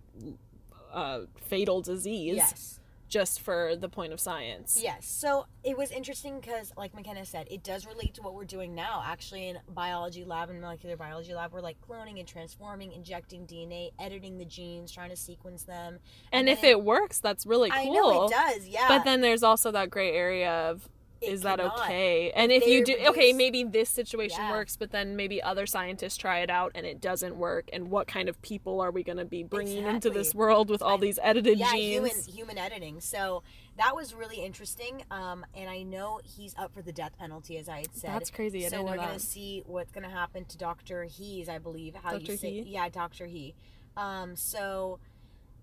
uh, 0.93 1.23
fatal 1.37 1.81
disease. 1.82 2.37
Yes 2.37 2.78
just 3.08 3.41
for 3.41 3.76
the 3.76 3.88
point 3.88 4.12
of 4.12 4.21
science. 4.21 4.78
yes 4.83 5.07
so 5.07 5.47
it 5.64 5.76
was 5.78 5.90
interesting 5.90 6.40
because 6.40 6.73
like 6.76 6.95
mckenna 6.95 7.25
said 7.25 7.47
it 7.50 7.62
does 7.62 7.87
relate 7.87 8.14
to 8.14 8.23
what 8.23 8.35
we're 8.35 8.45
doing 8.45 8.75
now 8.75 9.02
actually 9.07 9.49
in 9.49 9.59
biology 9.75 10.25
lab 10.25 10.50
and 10.50 10.61
molecular 10.61 10.97
biology 10.97 11.33
lab 11.35 11.52
we're 11.52 11.61
like 11.61 11.76
cloning 11.81 12.19
and 12.19 12.26
transforming 12.28 12.92
injecting 12.92 13.47
dna 13.47 13.90
editing 13.99 14.38
the 14.38 14.45
genes 14.45 14.90
trying 14.90 15.11
to 15.11 15.16
sequence 15.16 15.62
them 15.62 15.99
And 16.33 16.49
then 16.49 16.57
if 16.57 16.64
it 16.64 16.83
works, 16.83 17.21
that's 17.21 17.47
really 17.47 17.71
cool. 17.71 17.78
i 17.78 17.85
know 17.85 18.25
it 18.26 18.31
does 18.31 18.66
yeah 18.69 18.88
But 18.88 19.04
then 19.04 19.21
there's 19.21 19.42
also 19.42 19.71
that 19.73 19.90
gray 19.90 20.12
area 20.12 20.50
of 20.71 20.88
It 21.20 21.32
is 21.32 21.42
that 21.42 21.61
okay? 21.61 22.30
And 22.32 22.52
if 22.52 22.64
they 22.64 22.73
you 22.73 22.85
do, 22.85 22.96
okay, 23.08 23.32
maybe 23.32 23.64
this 23.64 23.88
situation 23.88 24.38
Yeah. 24.40 24.52
works, 24.52 24.76
but 24.76 24.90
then 24.90 25.16
maybe 25.16 25.42
other 25.42 25.64
scientists 25.66 26.16
try 26.16 26.40
it 26.40 26.50
out 26.50 26.73
and 26.75 26.85
it 26.85 27.00
doesn't 27.00 27.37
work. 27.37 27.68
And 27.73 27.90
what 27.90 28.06
kind 28.06 28.28
of 28.28 28.40
people 28.42 28.80
are 28.80 28.90
we 28.90 29.02
going 29.02 29.16
to 29.18 29.25
be 29.25 29.42
bringing 29.42 29.85
into 29.87 30.11
this 30.11 30.35
world 30.35 30.68
with 30.68 30.82
all 30.82 30.99
I- 30.99 31.00
these 31.00 31.18
edited 31.23 31.58
yeah 31.58 31.73
genes? 31.73 32.26
human 32.26 32.35
human 32.37 32.58
editing 32.58 33.00
so 33.00 33.42
that 33.78 33.94
was 33.96 34.14
really 34.14 34.37
interesting 34.44 35.02
um 35.11 35.44
and 35.54 35.68
i 35.70 35.82
know 35.82 36.20
he's 36.25 36.54
up 36.58 36.73
for 36.73 36.82
the 36.82 36.92
death 36.92 37.16
penalty 37.18 37.56
as 37.58 37.68
i 37.68 37.78
had 37.78 37.94
said 37.94 38.11
That's 38.12 38.30
crazy. 38.30 38.64
I 38.66 38.68
so 38.68 38.82
we're 38.82 38.96
gonna 38.96 39.18
see 39.18 39.62
what's 39.66 39.90
gonna 39.92 40.11
happen 40.11 40.44
to 40.46 40.56
Doctor 40.58 41.04
He's, 41.04 41.49
I 41.49 41.58
believe. 41.58 41.94
How 41.94 42.12
Dr. 42.12 42.32
you 42.32 42.37
say? 42.38 42.50
He? 42.62 42.73
Yeah, 42.73 42.88
Doctor 42.88 43.26
He. 43.26 43.54
Um, 43.96 44.37
so 44.37 44.99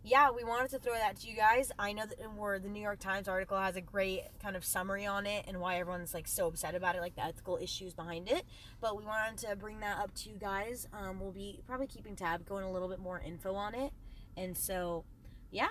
yeah, 0.05 0.31
we 0.31 0.43
wanted 0.43 0.69
to 0.71 0.79
throw 0.79 0.93
that 0.93 1.15
to 1.21 1.29
you 1.29 1.35
guys. 1.35 1.71
I 1.79 1.93
know 1.93 2.05
that 2.05 2.17
we're 2.35 2.59
the 2.59 2.67
New 2.67 2.81
York 2.81 2.99
Times 2.99 3.29
article 3.29 3.57
has 3.57 3.77
a 3.77 3.81
great 3.81 4.21
kind 4.41 4.57
of 4.57 4.65
summary 4.65 5.05
on 5.05 5.25
it 5.25 5.45
and 5.47 5.61
why 5.61 5.77
everyone's 5.77 6.13
like 6.13 6.27
so 6.27 6.47
upset 6.47 6.75
about 6.75 6.95
it, 6.95 7.01
like 7.01 7.15
the 7.15 7.23
ethical 7.23 7.57
issues 7.61 7.93
behind 7.93 8.29
it. 8.29 8.43
But 8.81 8.97
we 8.97 9.05
wanted 9.05 9.37
to 9.47 9.55
bring 9.55 9.79
that 9.79 9.99
up 9.99 10.13
to 10.15 10.29
you 10.29 10.35
guys. 10.35 10.87
Um, 10.93 11.21
we'll 11.21 11.31
be 11.31 11.61
probably 11.65 11.87
keeping 11.87 12.17
tab, 12.17 12.45
going 12.45 12.65
a 12.65 12.71
little 12.71 12.89
bit 12.89 12.99
more 12.99 13.21
info 13.25 13.55
on 13.55 13.75
it, 13.75 13.93
and 14.35 14.57
so 14.57 15.05
yeah. 15.51 15.69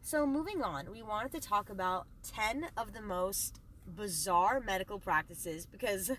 So 0.00 0.24
moving 0.24 0.62
on, 0.62 0.92
we 0.92 1.02
wanted 1.02 1.32
to 1.32 1.40
talk 1.40 1.68
about 1.68 2.06
ten 2.22 2.68
of 2.76 2.92
the 2.92 3.02
most 3.02 3.60
bizarre 3.84 4.60
medical 4.60 5.00
practices 5.00 5.66
because 5.66 6.12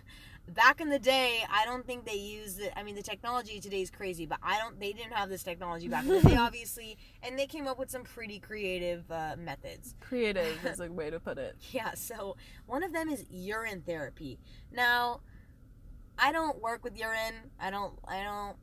back 0.53 0.79
in 0.79 0.89
the 0.89 0.99
day 0.99 1.39
i 1.51 1.65
don't 1.65 1.85
think 1.85 2.05
they 2.05 2.15
used 2.15 2.61
it 2.61 2.71
i 2.77 2.83
mean 2.83 2.95
the 2.95 3.01
technology 3.03 3.59
today 3.59 3.81
is 3.81 3.89
crazy 3.89 4.25
but 4.25 4.37
i 4.41 4.57
don't 4.57 4.79
they 4.79 4.93
didn't 4.93 5.11
have 5.11 5.27
this 5.29 5.43
technology 5.43 5.87
back 5.89 6.03
in 6.05 6.09
the 6.09 6.21
day 6.21 6.35
obviously 6.39 6.97
and 7.21 7.37
they 7.37 7.45
came 7.45 7.67
up 7.67 7.77
with 7.77 7.89
some 7.89 8.03
pretty 8.03 8.39
creative 8.39 9.09
uh, 9.11 9.35
methods 9.37 9.95
Creative 9.99 10.57
is 10.65 10.79
a 10.79 10.89
way 10.91 11.09
to 11.09 11.19
put 11.19 11.37
it. 11.37 11.55
yeah 11.71 11.93
so 11.95 12.37
one 12.65 12.81
of 12.83 12.93
them 12.93 13.09
is 13.09 13.25
urine 13.29 13.81
therapy 13.85 14.39
now 14.71 15.19
i 16.17 16.31
don't 16.31 16.61
work 16.61 16.83
with 16.83 16.97
urine 16.97 17.35
i 17.59 17.69
don't 17.69 17.93
i 18.07 18.23
don't 18.23 18.55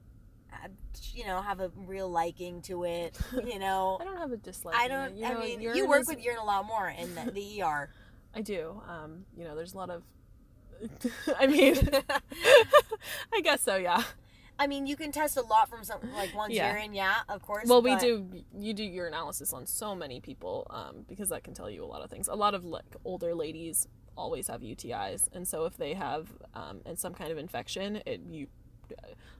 uh, 0.52 0.68
you 1.12 1.26
know 1.26 1.42
have 1.42 1.60
a 1.60 1.70
real 1.76 2.08
liking 2.08 2.62
to 2.62 2.84
it 2.84 3.18
you 3.44 3.58
know 3.58 3.98
I 4.00 4.04
don't 4.04 4.16
have 4.18 4.32
a 4.32 4.36
dislike. 4.36 4.76
i 4.76 4.88
don't. 4.88 5.16
You 5.16 5.26
i 5.26 5.32
know, 5.34 5.40
mean 5.40 5.60
you 5.60 5.86
work 5.86 6.02
is- 6.02 6.08
with 6.08 6.24
urine 6.24 6.38
a 6.38 6.44
lot 6.44 6.64
more 6.64 6.88
in 6.88 7.14
the, 7.14 7.30
the 7.30 7.62
er 7.62 7.90
I 8.36 8.40
do. 8.40 8.82
Um, 8.88 9.26
you 9.36 9.44
know, 9.44 9.54
there's 9.54 9.74
a 9.74 9.76
lot 9.76 9.90
of 9.90 10.02
I 11.38 11.46
mean, 11.46 11.76
I 13.32 13.40
guess 13.42 13.62
so. 13.62 13.76
Yeah. 13.76 14.02
I 14.56 14.68
mean, 14.68 14.86
you 14.86 14.94
can 14.96 15.10
test 15.10 15.36
a 15.36 15.42
lot 15.42 15.68
from 15.68 15.82
something 15.82 16.12
like 16.12 16.34
one's 16.34 16.54
Yeah. 16.54 16.70
urine, 16.72 16.94
yeah, 16.94 17.14
of 17.28 17.42
course. 17.42 17.68
Well, 17.68 17.82
we 17.82 17.94
but- 17.94 18.00
do. 18.00 18.26
You 18.56 18.72
do 18.72 18.84
your 18.84 19.06
analysis 19.08 19.52
on 19.52 19.66
so 19.66 19.94
many 19.94 20.20
people 20.20 20.66
um, 20.70 21.04
because 21.08 21.30
that 21.30 21.42
can 21.42 21.54
tell 21.54 21.68
you 21.68 21.82
a 21.84 21.86
lot 21.86 22.02
of 22.02 22.10
things. 22.10 22.28
A 22.28 22.34
lot 22.34 22.54
of 22.54 22.64
like 22.64 22.84
older 23.04 23.34
ladies 23.34 23.88
always 24.16 24.46
have 24.46 24.60
UTIs, 24.60 25.28
and 25.32 25.46
so 25.48 25.64
if 25.64 25.76
they 25.76 25.94
have 25.94 26.28
um, 26.54 26.82
and 26.86 26.96
some 26.98 27.14
kind 27.14 27.32
of 27.32 27.38
infection, 27.38 28.00
it 28.06 28.20
you 28.30 28.46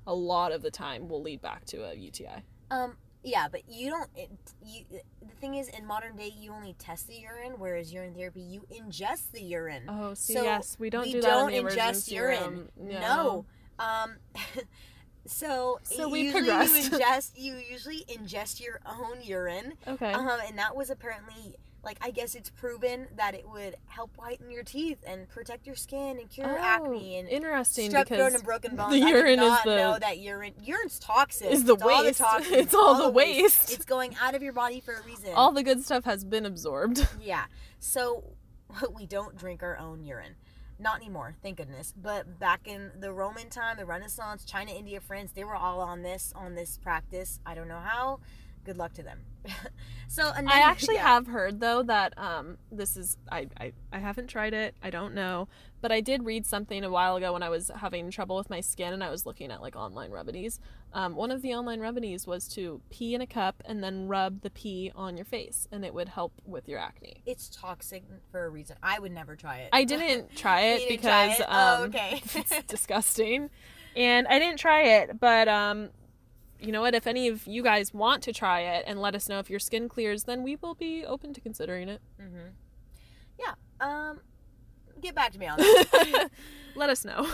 a 0.06 0.14
lot 0.14 0.50
of 0.52 0.62
the 0.62 0.70
time 0.70 1.08
will 1.08 1.22
lead 1.22 1.40
back 1.40 1.64
to 1.66 1.84
a 1.84 1.94
UTI. 1.94 2.42
Um, 2.70 2.96
yeah, 3.24 3.48
but 3.50 3.62
you 3.68 3.90
don't. 3.90 4.08
It, 4.14 4.30
you 4.64 4.84
the 4.90 5.34
thing 5.40 5.54
is, 5.54 5.68
in 5.68 5.86
modern 5.86 6.16
day, 6.16 6.32
you 6.38 6.52
only 6.52 6.74
test 6.78 7.08
the 7.08 7.14
urine, 7.14 7.54
whereas 7.58 7.92
urine 7.92 8.14
therapy, 8.14 8.40
you 8.42 8.62
ingest 8.70 9.32
the 9.32 9.42
urine. 9.42 9.84
Oh, 9.88 10.14
see, 10.14 10.34
So, 10.34 10.42
yes, 10.44 10.76
we 10.78 10.90
don't 10.90 11.06
we 11.06 11.12
do 11.12 11.20
that 11.22 11.28
don't 11.28 11.52
in 11.52 11.64
ingest 11.64 12.10
urine. 12.12 12.42
room. 12.52 12.68
No. 12.76 13.46
Um, 13.78 14.16
so 15.26 15.80
So 15.84 16.08
we 16.08 16.20
usually 16.22 16.42
progressed. 16.42 16.92
You 16.92 16.98
ingest. 16.98 17.30
You 17.36 17.56
usually 17.70 18.04
ingest 18.08 18.60
your 18.60 18.80
own 18.86 19.18
urine. 19.22 19.72
Okay. 19.88 20.12
Um, 20.12 20.28
and 20.46 20.58
that 20.58 20.76
was 20.76 20.90
apparently 20.90 21.56
like 21.84 21.98
I 22.00 22.10
guess 22.10 22.34
it's 22.34 22.50
proven 22.50 23.08
that 23.16 23.34
it 23.34 23.48
would 23.48 23.76
help 23.86 24.10
whiten 24.16 24.50
your 24.50 24.62
teeth 24.62 24.98
and 25.06 25.28
protect 25.28 25.66
your 25.66 25.76
skin 25.76 26.18
and 26.18 26.28
cure 26.30 26.46
oh, 26.48 26.62
acne 26.62 27.16
and 27.18 27.28
Oh, 27.28 27.32
interesting 27.32 27.90
strep 27.90 28.04
because 28.04 28.18
throat 28.18 28.32
and 28.34 28.42
broken 28.42 28.76
bones. 28.76 28.92
the 28.92 29.02
I 29.02 29.08
urine 29.08 29.38
did 29.38 29.52
is 29.52 29.58
the- 29.64 29.76
know 29.76 29.98
that 29.98 30.18
urine 30.18 30.54
urine's 30.62 30.98
toxic. 30.98 31.50
is 31.50 31.64
the 31.64 31.74
It's 31.74 31.82
all 31.82 31.88
the 31.98 32.04
waste. 32.04 32.18
toxins, 32.20 32.52
It's 32.56 32.74
all 32.74 32.94
the 33.02 33.10
waste. 33.10 33.72
It's 33.72 33.84
going 33.84 34.16
out 34.20 34.34
of 34.34 34.42
your 34.42 34.52
body 34.52 34.80
for 34.80 34.94
a 34.94 35.02
reason. 35.02 35.30
all 35.34 35.52
the 35.52 35.62
good 35.62 35.82
stuff 35.84 36.04
has 36.04 36.24
been 36.24 36.46
absorbed. 36.46 37.06
yeah. 37.22 37.44
So 37.78 38.24
we 38.94 39.06
don't 39.06 39.36
drink 39.36 39.62
our 39.62 39.76
own 39.78 40.02
urine. 40.04 40.36
Not 40.76 40.96
anymore, 40.96 41.36
thank 41.40 41.58
goodness. 41.58 41.94
But 41.96 42.40
back 42.40 42.66
in 42.66 42.90
the 42.98 43.12
Roman 43.12 43.48
time, 43.48 43.76
the 43.76 43.86
Renaissance, 43.86 44.44
China, 44.44 44.72
India, 44.72 45.00
France, 45.00 45.30
they 45.32 45.44
were 45.44 45.54
all 45.54 45.80
on 45.80 46.02
this 46.02 46.32
on 46.34 46.56
this 46.56 46.78
practice. 46.78 47.38
I 47.46 47.54
don't 47.54 47.68
know 47.68 47.78
how. 47.78 48.18
Good 48.64 48.76
luck 48.76 48.94
to 48.94 49.02
them. 49.02 49.20
so 50.08 50.32
I 50.34 50.60
actually 50.60 50.94
yeah. 50.94 51.02
have 51.02 51.26
heard 51.26 51.60
though 51.60 51.82
that 51.82 52.14
um 52.16 52.56
this 52.72 52.96
is 52.96 53.18
I, 53.30 53.48
I 53.58 53.72
I 53.92 53.98
haven't 53.98 54.28
tried 54.28 54.54
it. 54.54 54.74
I 54.82 54.90
don't 54.90 55.14
know, 55.14 55.48
but 55.82 55.92
I 55.92 56.00
did 56.00 56.24
read 56.24 56.46
something 56.46 56.82
a 56.82 56.90
while 56.90 57.16
ago 57.16 57.34
when 57.34 57.42
I 57.42 57.50
was 57.50 57.70
having 57.76 58.10
trouble 58.10 58.36
with 58.36 58.48
my 58.48 58.60
skin 58.62 58.94
and 58.94 59.04
I 59.04 59.10
was 59.10 59.26
looking 59.26 59.50
at 59.50 59.60
like 59.60 59.76
online 59.76 60.10
remedies. 60.10 60.60
Um, 60.94 61.14
one 61.16 61.30
of 61.30 61.42
the 61.42 61.52
online 61.54 61.80
remedies 61.80 62.26
was 62.26 62.48
to 62.50 62.80
pee 62.88 63.14
in 63.14 63.20
a 63.20 63.26
cup 63.26 63.62
and 63.66 63.82
then 63.82 64.06
rub 64.06 64.42
the 64.42 64.50
pee 64.50 64.92
on 64.94 65.16
your 65.16 65.26
face, 65.26 65.68
and 65.72 65.84
it 65.84 65.92
would 65.92 66.08
help 66.08 66.32
with 66.46 66.68
your 66.68 66.78
acne. 66.78 67.22
It's 67.26 67.48
toxic 67.48 68.04
for 68.30 68.46
a 68.46 68.48
reason. 68.48 68.76
I 68.82 68.98
would 68.98 69.12
never 69.12 69.36
try 69.36 69.58
it. 69.58 69.70
I 69.72 69.84
didn't 69.84 70.34
try 70.36 70.60
it 70.60 70.88
didn't 70.88 71.02
try 71.02 71.26
because 71.26 71.40
it? 71.40 71.46
Oh, 71.48 71.74
um, 71.76 71.82
okay. 71.90 72.22
it's 72.34 72.62
disgusting, 72.62 73.50
and 73.96 74.26
I 74.28 74.38
didn't 74.38 74.58
try 74.58 74.82
it. 74.82 75.20
But 75.20 75.48
um, 75.48 75.90
you 76.64 76.72
know 76.72 76.80
what? 76.80 76.94
If 76.94 77.06
any 77.06 77.28
of 77.28 77.46
you 77.46 77.62
guys 77.62 77.92
want 77.94 78.22
to 78.24 78.32
try 78.32 78.60
it 78.60 78.84
and 78.86 79.00
let 79.00 79.14
us 79.14 79.28
know 79.28 79.38
if 79.38 79.48
your 79.50 79.58
skin 79.60 79.88
clears, 79.88 80.24
then 80.24 80.42
we 80.42 80.56
will 80.56 80.74
be 80.74 81.04
open 81.04 81.32
to 81.34 81.40
considering 81.40 81.88
it. 81.88 82.00
hmm 82.18 82.48
Yeah. 83.38 83.54
Um, 83.80 84.20
get 85.00 85.14
back 85.14 85.32
to 85.32 85.38
me 85.38 85.46
on 85.46 85.58
that. 85.58 86.28
let 86.74 86.90
us 86.90 87.04
know. 87.04 87.26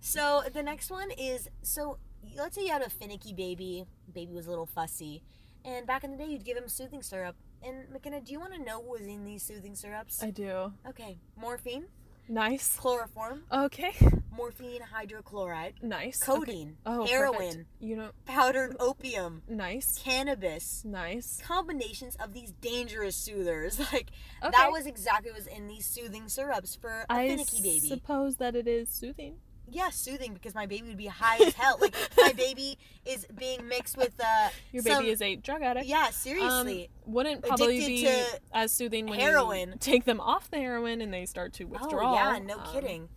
so 0.00 0.42
the 0.52 0.62
next 0.62 0.90
one 0.90 1.10
is 1.12 1.48
so 1.62 1.98
let's 2.36 2.54
say 2.56 2.62
you 2.64 2.72
had 2.72 2.82
a 2.82 2.90
finicky 2.90 3.32
baby. 3.32 3.84
Baby 4.12 4.32
was 4.32 4.46
a 4.46 4.50
little 4.50 4.66
fussy, 4.66 5.22
and 5.64 5.86
back 5.86 6.04
in 6.04 6.10
the 6.10 6.16
day 6.16 6.26
you'd 6.26 6.44
give 6.44 6.56
him 6.56 6.68
soothing 6.68 7.02
syrup. 7.02 7.36
And 7.62 7.88
McKenna, 7.92 8.20
do 8.20 8.32
you 8.32 8.38
want 8.38 8.52
to 8.54 8.62
know 8.62 8.78
what 8.78 9.00
was 9.00 9.08
in 9.08 9.24
these 9.24 9.42
soothing 9.42 9.74
syrups? 9.74 10.22
I 10.22 10.30
do. 10.30 10.72
Okay, 10.88 11.18
morphine, 11.36 11.86
Nice. 12.28 12.76
chloroform, 12.76 13.42
Okay. 13.52 13.92
morphine 14.30 14.80
hydrochloride, 14.82 15.82
Nice. 15.82 16.22
Okay. 16.22 16.38
codeine, 16.38 16.76
Oh, 16.86 17.06
heroin, 17.06 17.38
perfect. 17.38 17.66
You 17.80 17.96
know, 17.96 18.10
powdered 18.26 18.76
opium, 18.78 19.42
nice. 19.48 19.98
cannabis. 20.02 20.84
Nice. 20.84 21.40
Combinations 21.42 22.16
of 22.16 22.32
these 22.34 22.52
dangerous 22.60 23.16
soothers, 23.16 23.78
like 23.92 24.10
Okay. 24.42 24.50
that 24.52 24.70
was 24.70 24.86
exactly 24.86 25.30
what 25.30 25.38
was 25.38 25.46
in 25.46 25.66
these 25.68 25.86
soothing 25.86 26.28
syrups 26.28 26.76
for 26.76 27.06
a 27.08 27.12
I 27.12 27.28
finicky 27.28 27.62
baby. 27.62 27.88
suppose 27.88 28.36
that 28.36 28.54
it 28.54 28.68
is 28.68 28.88
soothing. 28.88 29.36
Yeah, 29.70 29.90
soothing 29.90 30.34
because 30.34 30.54
my 30.54 30.66
baby 30.66 30.88
would 30.88 30.96
be 30.96 31.06
high 31.06 31.36
as 31.44 31.54
hell. 31.54 31.78
Like 31.80 31.94
my 32.16 32.32
baby 32.32 32.78
is 33.04 33.26
being 33.36 33.66
mixed 33.68 33.96
with 33.96 34.12
uh 34.20 34.48
Your 34.72 34.82
some- 34.82 34.98
baby 35.02 35.10
is 35.12 35.22
a 35.22 35.36
drug 35.36 35.62
addict. 35.62 35.86
yeah, 35.86 36.10
seriously. 36.10 36.90
Um, 37.06 37.12
wouldn't 37.14 37.42
probably 37.44 37.78
be 37.78 38.08
as 38.52 38.72
soothing 38.72 39.06
when 39.06 39.18
heroin. 39.20 39.70
you 39.70 39.74
take 39.80 40.04
them 40.04 40.20
off 40.20 40.50
the 40.50 40.58
heroin 40.58 41.00
and 41.00 41.12
they 41.12 41.26
start 41.26 41.52
to 41.54 41.64
withdraw. 41.64 42.12
Oh 42.12 42.14
yeah, 42.14 42.38
no 42.38 42.58
Um, 42.58 42.72
kidding. 42.72 43.08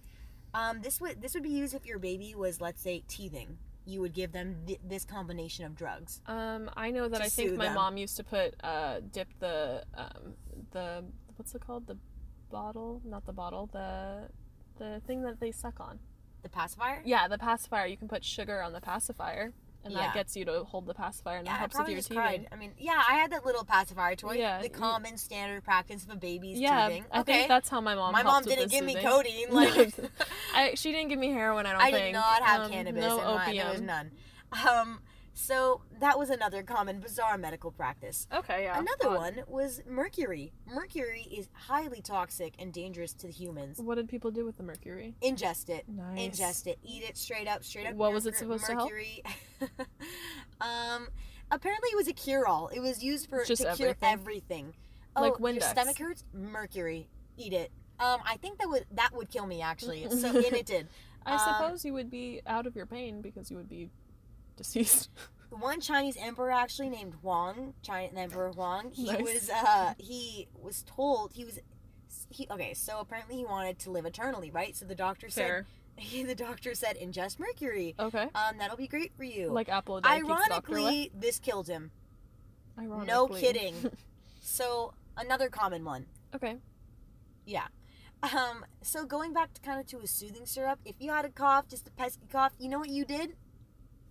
Um, 0.53 0.81
this 0.81 1.00
would 1.01 1.22
this 1.22 1.34
would 1.34 1.43
be 1.43 1.50
used 1.50 1.74
if 1.74 1.86
your 1.86 2.00
baby 2.00 2.36
was 2.36 2.60
let's 2.62 2.81
say 2.81 3.03
teething. 3.08 3.58
You 3.86 4.00
would 4.01 4.13
give 4.13 4.31
them 4.31 4.58
th- 4.67 4.79
this 4.88 5.05
combination 5.05 5.65
of 5.65 5.75
drugs. 5.75 6.22
Um, 6.27 6.70
I 6.77 6.91
know 6.91 7.10
that 7.10 7.20
I 7.22 7.29
think 7.29 7.55
my 7.58 7.65
them. 7.65 7.75
mom 7.75 7.98
used 7.98 8.15
to 8.17 8.24
put 8.24 8.53
uh 8.63 9.00
dip 9.12 9.27
the 9.39 9.84
um 9.96 10.36
the 10.72 11.03
what's 11.36 11.55
it 11.55 11.62
called 11.65 11.88
the 11.88 11.98
bottle 12.51 13.01
not 13.05 13.25
the 13.25 13.31
bottle 13.34 13.70
the 13.72 14.27
the 14.77 15.01
thing 15.08 15.22
that 15.24 15.39
they 15.39 15.51
suck 15.51 15.79
on 15.79 16.00
The 16.43 16.50
pacifier. 16.50 17.01
yeah 17.05 17.27
the 17.27 17.38
pacifier 17.38 17.86
you 17.86 17.98
can 17.98 18.07
put 18.07 18.24
sugar 18.25 18.62
on 18.62 18.74
the 18.74 18.81
pacifier 18.81 19.53
and 19.83 19.93
Yeah. 19.93 20.01
that 20.01 20.13
gets 20.13 20.36
you 20.36 20.45
to 20.45 20.63
hold 20.63 20.86
the 20.86 20.93
pacifier 20.93 21.38
and 21.38 21.48
that 21.48 21.51
Yeah, 21.51 21.55
I 21.55 21.60
helps 21.60 21.77
with 21.79 21.88
your 21.89 21.98
teething. 22.01 22.15
cried. 22.17 22.48
I 22.51 22.55
mean, 22.55 22.71
yeah, 22.77 23.01
I 23.10 23.13
had 23.15 23.31
that 23.31 23.43
little 23.48 23.63
pacifier 23.63 24.15
toy. 24.15 24.33
Yeah, 24.33 24.62
the 24.62 24.69
common 24.69 25.17
standard 25.17 25.63
practice 25.63 26.03
of 26.03 26.12
a 26.12 26.15
baby's 26.15 26.60
Yeah, 26.60 26.88
teething. 26.88 27.05
I 27.12 27.21
okay. 27.21 27.33
think 27.33 27.48
that's 27.48 27.67
how 27.67 27.81
my 27.81 27.95
mom. 27.95 28.12
my 28.12 28.21
mom 28.21 28.43
didn't 28.43 28.69
give 28.69 28.86
me 28.86 28.93
soothing. 28.93 29.07
codeine. 29.10 29.48
Like 29.51 29.91
I, 30.53 30.75
she 30.75 30.91
didn't 30.91 31.10
give 31.10 31.17
me 31.17 31.29
heroin. 31.31 31.65
I 31.65 31.71
don't 31.71 31.81
think. 31.81 31.95
I 31.95 31.98
think. 31.98 32.05
did 32.10 32.13
not 32.13 32.43
have 32.43 32.62
Um, 32.65 32.71
cannabis. 32.71 33.01
No 33.03 33.19
in 33.21 33.25
my, 33.25 33.48
opium. 33.48 33.57
there 33.65 33.71
was 33.74 33.81
none. 33.81 34.12
Um, 34.69 35.00
so 35.34 35.82
that 36.00 36.18
was 36.20 36.30
another 36.30 36.62
common 36.64 37.00
bizarre 37.00 37.38
medical 37.38 37.72
practice. 37.72 38.28
Okay, 38.34 38.64
yeah. 38.64 38.80
Another 38.80 39.18
one 39.18 39.44
was 39.48 39.82
mercury. 39.88 40.52
Mercury 40.68 41.28
is 41.32 41.50
highly 41.54 42.02
toxic 42.02 42.54
and 42.60 42.74
dangerous 42.74 43.14
to 43.14 43.28
the 43.28 43.34
humans. 43.34 43.80
What 43.80 43.96
did 43.96 44.10
people 44.10 44.32
do 44.32 44.46
with 44.46 44.58
the 44.58 44.64
mercury? 44.64 45.16
Ingest 45.22 45.70
it. 45.70 45.86
Nice. 45.88 46.40
Ingest 46.40 46.68
it. 46.68 46.80
Eat 46.84 47.04
it 47.04 47.18
straight 47.18 47.48
up. 47.48 47.64
Straight 47.64 47.88
up. 47.88 47.96
What 47.96 48.14
was 48.14 48.26
it 48.26 48.36
supposed 48.36 48.66
to 48.66 48.74
help? 48.74 48.90
mercury. 48.90 49.24
um, 50.62 51.08
apparently 51.52 51.90
it 51.92 51.96
was 51.96 52.08
a 52.08 52.14
cure-all. 52.14 52.70
It 52.74 52.80
was 52.80 53.04
used 53.04 53.30
for 53.30 53.44
Just 53.46 53.62
to 53.64 53.74
cure 53.76 53.90
everything? 53.90 54.10
everything. 54.12 54.74
Oh, 55.16 55.22
Like 55.40 55.54
your 55.54 55.62
stomach 55.62 55.98
hurts. 55.98 56.24
Mercury. 56.34 57.08
Eat 57.38 57.54
it. 57.54 57.72
Um, 58.00 58.20
I 58.26 58.38
think 58.38 58.60
that 58.60 58.68
would 58.70 58.86
that 58.94 59.12
would 59.14 59.30
kill 59.30 59.46
me 59.46 59.62
actually. 59.62 60.10
So 60.10 60.28
and 60.30 60.38
it 60.56 60.66
did. 60.66 60.88
I 61.26 61.34
Um, 61.34 61.40
suppose 61.40 61.86
you 61.86 61.94
would 61.94 62.10
be 62.10 62.42
out 62.48 62.66
of 62.66 62.76
your 62.76 62.86
pain 62.88 63.22
because 63.22 63.52
you 63.52 63.58
would 63.58 63.70
be 63.70 63.90
deceased. 64.55 65.10
one 65.50 65.81
Chinese 65.81 66.17
emperor 66.20 66.51
actually 66.51 66.89
named 66.89 67.13
Huang, 67.22 67.74
China 67.81 68.20
Emperor 68.20 68.51
Huang. 68.53 68.91
He 68.91 69.05
Nice. 69.05 69.22
was 69.22 69.50
uh 69.50 69.93
he 69.98 70.48
was 70.62 70.84
told 70.84 71.34
he 71.34 71.43
was 71.46 71.60
he 72.29 72.48
okay, 72.50 72.74
so 72.74 73.00
apparently 73.00 73.36
he 73.38 73.46
wanted 73.46 73.77
to 73.79 73.91
live 73.91 74.05
eternally, 74.05 74.50
right? 74.51 74.75
So 74.75 74.86
the 74.86 74.96
doctor 74.96 75.29
Fair. 75.29 75.65
said 75.98 76.27
the 76.27 76.36
doctor 76.36 76.74
said 76.74 76.98
ingest 76.98 77.39
mercury. 77.39 77.96
Okay. 78.00 78.27
Um 78.34 78.58
that'll 78.60 78.77
be 78.77 78.88
great 78.88 79.13
for 79.17 79.24
you. 79.24 79.50
Like 79.51 79.67
apple 79.70 79.98
a 79.98 80.01
day 80.01 80.15
keeps 80.15 80.27
doctor. 80.27 80.74
Ironically, 80.74 81.12
this 81.13 81.38
killed 81.39 81.67
him. 81.67 81.91
Ironically. 82.79 83.08
No 83.08 83.27
kidding. 83.27 83.75
So 84.43 84.93
another 85.17 85.50
common 85.50 85.86
one. 85.86 86.08
okay. 86.36 86.58
Yeah. 87.46 87.67
Um 88.24 88.65
so 88.81 89.05
going 89.05 89.34
back 89.34 89.53
to 89.53 89.62
kind 89.62 89.79
of 89.79 89.86
to 89.88 90.00
a 90.00 90.08
soothing 90.08 90.46
syrup, 90.46 90.79
if 90.86 90.96
you 91.00 91.12
had 91.12 91.25
a 91.25 91.29
cough, 91.29 91.67
just 91.67 91.88
a 91.88 91.91
pesky 91.91 92.27
cough, 92.31 92.51
you 92.58 92.67
know 92.70 92.79
what 92.79 92.89
you 92.89 93.05
did? 93.05 93.36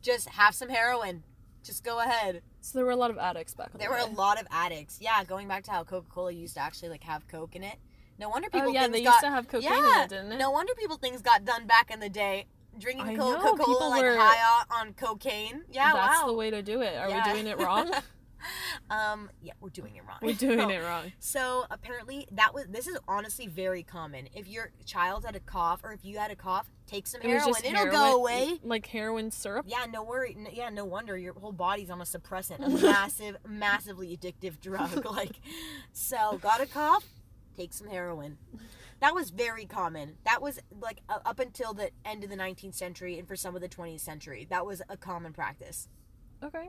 Just 0.02 0.28
have 0.30 0.54
some 0.54 0.68
heroin. 0.68 1.22
Just 1.62 1.84
go 1.84 2.00
ahead. 2.00 2.42
So 2.60 2.78
there 2.78 2.84
were 2.86 2.90
a 2.92 2.96
lot 2.96 3.10
of 3.10 3.18
addicts 3.18 3.54
back 3.54 3.70
in 3.72 3.78
There 3.78 3.88
the 3.88 3.94
were 3.94 4.00
a 4.12 4.16
lot 4.16 4.40
of 4.40 4.46
addicts. 4.50 4.98
Yeah, 5.00 5.22
going 5.24 5.46
back 5.48 5.64
to 5.64 5.70
how 5.70 5.84
Coca 5.84 6.08
Cola 6.08 6.32
used 6.32 6.54
to 6.54 6.60
actually 6.60 6.88
like 6.88 7.04
have 7.04 7.28
Coke 7.28 7.54
in 7.54 7.62
it. 7.62 7.76
No 8.18 8.28
wonder 8.28 8.48
oh, 8.52 8.56
people 8.56 8.70
Oh 8.70 8.72
yeah, 8.72 8.88
they 8.88 9.02
got 9.02 9.10
used 9.14 9.20
to 9.24 9.30
have 9.30 9.48
cocaine 9.48 9.70
yeah, 9.70 9.96
in 9.98 10.04
it, 10.04 10.08
didn't 10.10 10.32
it? 10.32 10.38
no 10.38 10.50
wonder 10.50 10.74
people 10.74 10.96
things 10.98 11.22
got 11.22 11.44
done 11.44 11.66
back 11.66 11.90
in 11.90 12.00
the 12.00 12.08
day. 12.08 12.46
Drinking 12.78 13.16
Coca 13.16 13.62
Cola 13.62 13.88
like 13.88 14.02
were- 14.02 14.16
high 14.16 14.64
on, 14.70 14.88
on 14.88 14.92
cocaine. 14.94 15.62
Yeah, 15.70 15.92
That's 15.92 16.20
wow. 16.20 16.26
the 16.26 16.34
way 16.34 16.50
to 16.50 16.62
do 16.62 16.82
it. 16.82 16.96
Are 16.96 17.08
Yeah. 17.08 17.26
we 17.26 17.32
doing 17.32 17.46
it 17.46 17.58
wrong? 17.58 17.90
um, 18.90 19.30
yeah, 19.42 19.52
we're 19.60 19.68
doing 19.70 19.96
it 19.96 20.02
wrong. 20.06 20.18
We're 20.22 20.34
doing 20.34 20.58
it 20.70 20.82
wrong. 20.82 21.12
So 21.18 21.64
apparently 21.70 22.26
that 22.32 22.54
was 22.54 22.66
this 22.68 22.86
is 22.86 22.98
honestly 23.08 23.46
very 23.46 23.82
common. 23.82 24.28
If 24.34 24.48
your 24.48 24.70
child 24.84 25.24
had 25.24 25.36
a 25.36 25.40
cough 25.40 25.80
or 25.84 25.92
if 25.92 26.04
you 26.04 26.18
had 26.18 26.30
a 26.30 26.36
cough, 26.36 26.70
take 26.86 27.06
some 27.06 27.20
it 27.22 27.26
heroin. 27.28 27.54
It'll 27.64 27.70
heroin, 27.76 27.90
go 27.92 28.16
away. 28.16 28.58
Like 28.62 28.86
heroin 28.86 29.30
syrup. 29.30 29.66
Yeah, 29.68 29.86
no 29.90 30.02
worry. 30.02 30.36
n- 30.38 30.48
Yeah, 30.52 30.70
no 30.70 30.84
wonder 30.84 31.16
your 31.16 31.34
whole 31.34 31.52
body's 31.52 31.90
on 31.90 32.00
a 32.00 32.04
suppressant, 32.04 32.64
a 32.64 32.68
massive, 32.86 33.36
massively 33.46 34.16
addictive 34.16 34.60
drug. 34.60 35.04
Like, 35.04 35.36
so 35.92 36.38
got 36.42 36.60
a 36.60 36.66
cough, 36.66 37.04
take 37.56 37.72
some 37.72 37.88
heroin. 37.88 38.38
That 39.00 39.14
was 39.14 39.30
very 39.30 39.64
common. 39.64 40.16
That 40.24 40.42
was 40.42 40.60
like 40.78 41.00
uh, 41.08 41.20
up 41.24 41.38
until 41.40 41.72
the 41.72 41.90
end 42.04 42.22
of 42.22 42.28
the 42.30 42.36
19th 42.36 42.74
century 42.74 43.18
and 43.18 43.26
for 43.26 43.34
some 43.34 43.54
of 43.56 43.62
the 43.62 43.68
20th 43.68 44.00
century. 44.00 44.46
That 44.50 44.66
was 44.66 44.82
a 44.90 44.96
common 44.98 45.32
practice. 45.32 45.88
Okay. 46.42 46.68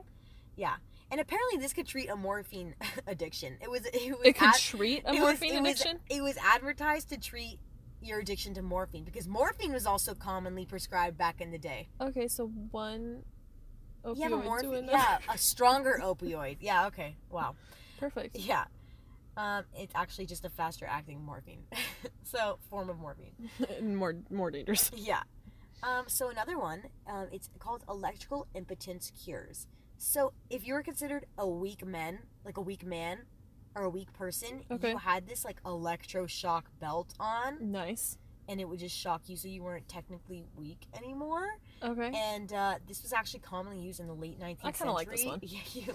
Yeah, 0.56 0.76
and 1.12 1.20
apparently 1.20 1.58
this 1.58 1.72
could 1.72 1.86
treat 1.86 2.08
a 2.10 2.16
morphine 2.16 2.74
addiction. 3.06 3.56
It 3.60 3.70
was. 3.70 3.86
It 3.86 4.10
was. 4.18 4.26
It 4.26 4.32
could 4.36 4.48
ad- 4.48 4.54
treat 4.58 5.04
a 5.04 5.10
it 5.10 5.12
was- 5.12 5.20
morphine 5.20 5.54
it 5.54 5.62
was- 5.62 5.70
addiction. 5.80 6.00
it 6.10 6.22
was 6.22 6.36
advertised 6.38 7.10
to 7.10 7.18
treat 7.18 7.60
your 8.00 8.18
addiction 8.18 8.52
to 8.54 8.62
morphine 8.62 9.04
because 9.04 9.28
morphine 9.28 9.72
was 9.72 9.86
also 9.86 10.12
commonly 10.14 10.66
prescribed 10.66 11.16
back 11.16 11.40
in 11.40 11.52
the 11.52 11.58
day. 11.58 11.88
Okay, 12.00 12.26
so 12.26 12.46
one 12.72 13.22
opioid 14.04 14.16
yeah, 14.18 14.28
morphine. 14.28 14.88
Yeah, 14.90 15.18
a 15.32 15.38
stronger 15.38 16.00
opioid. 16.02 16.56
Yeah. 16.60 16.86
Okay. 16.86 17.14
Wow. 17.30 17.54
Perfect. 18.00 18.36
Yeah. 18.36 18.64
Um, 19.36 19.64
it's 19.78 19.92
actually 19.94 20.26
just 20.26 20.44
a 20.44 20.50
faster 20.50 20.84
acting 20.86 21.24
morphine. 21.24 21.62
so 22.24 22.58
form 22.68 22.90
of 22.90 22.98
morphine. 22.98 23.32
More 23.96 24.16
more 24.30 24.50
dangerous. 24.50 24.90
Yeah. 24.96 25.22
Um, 25.84 26.04
so 26.06 26.28
another 26.28 26.58
one, 26.58 26.82
um, 27.08 27.28
it's 27.32 27.48
called 27.58 27.82
electrical 27.88 28.46
impotence 28.54 29.10
cures. 29.24 29.66
So 30.04 30.32
if 30.50 30.66
you 30.66 30.74
were 30.74 30.82
considered 30.82 31.26
a 31.38 31.48
weak 31.48 31.86
man, 31.86 32.18
like 32.44 32.56
a 32.56 32.60
weak 32.60 32.84
man 32.84 33.18
or 33.76 33.84
a 33.84 33.88
weak 33.88 34.12
person, 34.12 34.64
Okay. 34.68 34.90
you 34.90 34.96
had 34.98 35.28
this 35.28 35.44
like 35.44 35.62
electroshock 35.62 36.62
belt 36.80 37.14
on, 37.20 37.70
Nice. 37.70 38.18
and 38.48 38.60
it 38.60 38.68
would 38.68 38.80
just 38.80 38.96
shock 38.96 39.28
you, 39.28 39.36
so 39.36 39.46
you 39.46 39.62
weren't 39.62 39.88
technically 39.88 40.42
weak 40.56 40.86
anymore. 40.92 41.46
Okay. 41.84 42.10
And 42.12 42.52
uh, 42.52 42.78
this 42.88 43.02
was 43.02 43.12
actually 43.12 43.40
commonly 43.40 43.78
used 43.78 44.00
in 44.00 44.08
the 44.08 44.12
late 44.14 44.40
19th 44.40 44.56
I 44.64 44.72
kinda 44.72 44.92
like 44.92 45.08
this 45.08 45.24
one. 45.24 45.38
Yeah, 45.42 45.60
you, 45.72 45.94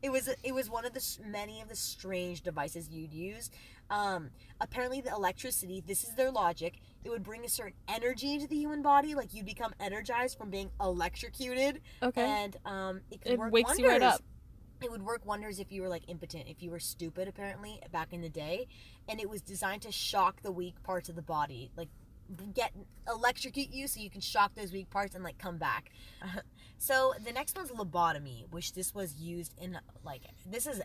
it 0.00 0.10
was 0.10 0.28
it 0.44 0.54
was 0.54 0.70
one 0.70 0.84
of 0.84 0.94
the 0.94 1.04
many 1.26 1.60
of 1.60 1.68
the 1.68 1.76
strange 1.76 2.42
devices 2.42 2.88
you'd 2.88 3.12
use. 3.12 3.50
Um, 3.90 4.30
apparently, 4.60 5.00
the 5.00 5.10
electricity. 5.10 5.82
This 5.84 6.04
is 6.04 6.14
their 6.14 6.30
logic. 6.30 6.78
It 7.04 7.10
would 7.10 7.22
bring 7.22 7.44
a 7.44 7.48
certain 7.48 7.74
energy 7.88 8.34
into 8.34 8.46
the 8.46 8.56
human 8.56 8.82
body, 8.82 9.14
like 9.14 9.32
you'd 9.32 9.46
become 9.46 9.72
energized 9.80 10.36
from 10.36 10.50
being 10.50 10.70
electrocuted, 10.80 11.80
Okay. 12.02 12.22
and 12.22 12.56
um, 12.64 13.00
it 13.10 13.20
could 13.20 13.32
It 13.32 13.38
work 13.38 13.52
wakes 13.52 13.68
wonders. 13.70 13.82
you 13.84 13.88
right 13.88 14.02
up. 14.02 14.20
It 14.82 14.90
would 14.90 15.02
work 15.02 15.26
wonders 15.26 15.58
if 15.58 15.72
you 15.72 15.82
were 15.82 15.88
like 15.88 16.08
impotent, 16.08 16.44
if 16.48 16.62
you 16.62 16.70
were 16.70 16.78
stupid, 16.78 17.26
apparently 17.28 17.80
back 17.90 18.12
in 18.12 18.20
the 18.20 18.28
day, 18.28 18.68
and 19.08 19.20
it 19.20 19.28
was 19.28 19.42
designed 19.42 19.82
to 19.82 19.92
shock 19.92 20.42
the 20.42 20.52
weak 20.52 20.80
parts 20.84 21.08
of 21.08 21.16
the 21.16 21.22
body, 21.22 21.70
like 21.76 21.88
get 22.54 22.72
electrocute 23.08 23.72
you 23.72 23.88
so 23.88 23.98
you 24.00 24.10
can 24.10 24.20
shock 24.20 24.54
those 24.54 24.70
weak 24.70 24.90
parts 24.90 25.14
and 25.14 25.24
like 25.24 25.38
come 25.38 25.56
back. 25.56 25.90
so 26.78 27.14
the 27.24 27.32
next 27.32 27.56
one's 27.56 27.70
lobotomy, 27.70 28.44
which 28.50 28.72
this 28.74 28.94
was 28.94 29.14
used 29.20 29.54
in 29.60 29.78
like 30.04 30.22
this 30.46 30.66
is 30.66 30.80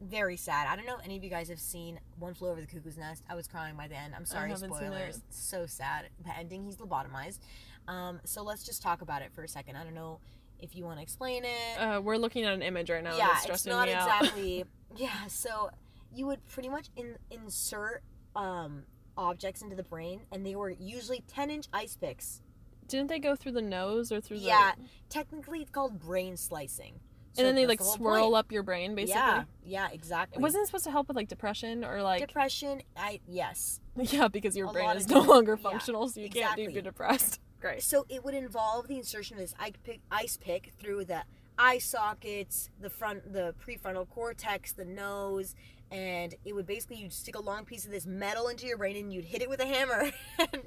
very 0.00 0.36
sad. 0.36 0.68
I 0.68 0.76
don't 0.76 0.86
know 0.86 0.96
if 0.98 1.04
any 1.04 1.16
of 1.16 1.24
you 1.24 1.30
guys 1.30 1.48
have 1.48 1.58
seen 1.58 1.98
One 2.18 2.34
Flew 2.34 2.48
Over 2.48 2.60
the 2.60 2.66
Cuckoo's 2.66 2.96
Nest. 2.96 3.24
I 3.28 3.34
was 3.34 3.48
crying 3.48 3.76
by 3.76 3.88
the 3.88 3.96
end. 3.96 4.14
I'm 4.14 4.24
sorry, 4.24 4.54
spoilers. 4.56 5.22
So 5.30 5.66
sad. 5.66 6.08
The 6.24 6.36
ending, 6.36 6.64
he's 6.64 6.76
lobotomized. 6.76 7.40
Um, 7.88 8.20
so 8.24 8.42
let's 8.42 8.64
just 8.64 8.82
talk 8.82 9.00
about 9.00 9.22
it 9.22 9.32
for 9.34 9.42
a 9.42 9.48
second. 9.48 9.76
I 9.76 9.84
don't 9.84 9.94
know 9.94 10.20
if 10.60 10.74
you 10.76 10.84
want 10.84 10.98
to 10.98 11.02
explain 11.02 11.44
it 11.44 11.80
Uh, 11.80 12.00
we're 12.02 12.16
looking 12.16 12.44
at 12.44 12.52
an 12.52 12.62
image 12.62 12.90
right 12.90 13.02
now. 13.02 13.16
yeah, 13.16 13.38
it's 13.44 13.64
not 13.64 13.88
exactly. 13.88 14.64
yeah, 14.96 15.26
so 15.28 15.70
you 16.12 16.26
would 16.26 16.44
pretty 16.46 16.68
much 16.68 16.88
in, 16.96 17.16
insert 17.30 18.02
um, 18.34 18.82
objects 19.16 19.62
into 19.62 19.76
the 19.76 19.82
brain, 19.82 20.22
and 20.32 20.44
they 20.44 20.54
were 20.56 20.70
usually 20.70 21.22
ten-inch 21.28 21.66
ice 21.72 21.96
picks. 21.96 22.40
Didn't 22.88 23.08
they 23.08 23.18
go 23.18 23.36
through 23.36 23.52
the 23.52 23.62
nose 23.62 24.10
or 24.10 24.20
through 24.20 24.38
the? 24.38 24.46
Yeah, 24.46 24.72
technically 25.08 25.60
it's 25.60 25.70
called 25.70 25.98
brain 26.00 26.36
slicing. 26.36 27.00
So 27.34 27.40
And 27.40 27.48
then 27.48 27.54
they 27.54 27.66
like 27.66 27.78
the 27.78 27.84
swirl 27.84 28.24
point. 28.24 28.36
up 28.36 28.52
your 28.52 28.62
brain, 28.62 28.94
basically. 28.94 29.20
Yeah, 29.20 29.44
yeah, 29.64 29.88
exactly. 29.92 30.42
Wasn't 30.42 30.62
it 30.62 30.66
supposed 30.66 30.84
to 30.84 30.90
help 30.90 31.08
with 31.08 31.16
like 31.16 31.28
depression 31.28 31.84
or 31.84 32.02
like? 32.02 32.26
depression? 32.26 32.82
I 32.96 33.20
yes. 33.28 33.80
yeah, 33.96 34.28
because 34.28 34.56
your 34.56 34.68
A 34.68 34.72
brain 34.72 34.96
is 34.96 35.08
no 35.08 35.20
longer 35.20 35.56
yeah, 35.56 35.70
functional, 35.70 36.08
so 36.08 36.20
you 36.20 36.30
can't 36.30 36.56
be 36.56 36.80
depressed. 36.80 37.40
Great. 37.60 37.82
So 37.82 38.06
it 38.08 38.24
would 38.24 38.34
involve 38.34 38.88
the 38.88 38.96
insertion 38.96 39.36
of 39.36 39.40
this 39.40 39.54
ice 39.58 39.72
pick, 39.82 40.00
ice 40.10 40.36
pick 40.36 40.72
through 40.78 41.04
the 41.06 41.24
eye 41.58 41.78
sockets, 41.78 42.70
the 42.80 42.88
front, 42.88 43.32
the 43.32 43.54
prefrontal 43.64 44.08
cortex, 44.08 44.72
the 44.72 44.84
nose, 44.84 45.56
and 45.90 46.34
it 46.44 46.54
would 46.54 46.66
basically 46.66 46.96
you'd 46.96 47.12
stick 47.12 47.34
a 47.34 47.40
long 47.40 47.64
piece 47.64 47.84
of 47.84 47.90
this 47.90 48.06
metal 48.06 48.48
into 48.48 48.66
your 48.66 48.76
brain 48.76 48.96
and 48.96 49.12
you'd 49.12 49.24
hit 49.24 49.42
it 49.42 49.48
with 49.48 49.60
a 49.60 49.66
hammer. 49.66 50.10
And, 50.38 50.62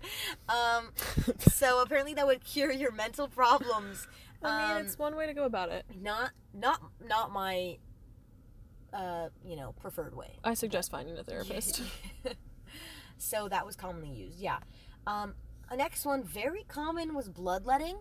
um, 0.50 0.92
so 1.40 1.82
apparently 1.82 2.14
that 2.16 2.28
would 2.28 2.44
cure 2.44 2.72
your 2.72 2.92
mental 2.92 3.28
problems. 3.28 4.08
I 4.44 4.68
mean, 4.68 4.78
Um, 4.78 4.86
it's 4.86 4.98
one 4.98 5.16
way 5.16 5.28
to 5.28 5.34
go 5.34 5.44
about 5.46 5.70
it. 5.70 5.86
Not 6.00 6.32
not 6.54 6.82
not 7.00 7.32
my, 7.32 7.78
uh, 8.94 9.30
you 9.46 9.56
know, 9.56 9.74
preferred 9.74 10.16
way. 10.16 10.38
I 10.44 10.54
suggest 10.56 10.92
finding 10.92 11.18
a 11.18 11.24
therapist. 11.24 11.82
so 13.18 13.48
that 13.50 13.66
was 13.66 13.76
commonly 13.76 14.10
used. 14.10 14.40
Yeah. 14.40 14.60
Um, 15.08 15.36
a 15.70 15.76
next 15.78 16.06
one, 16.06 16.24
very 16.24 16.64
common, 16.68 17.14
was 17.14 17.30
bloodletting. 17.30 17.98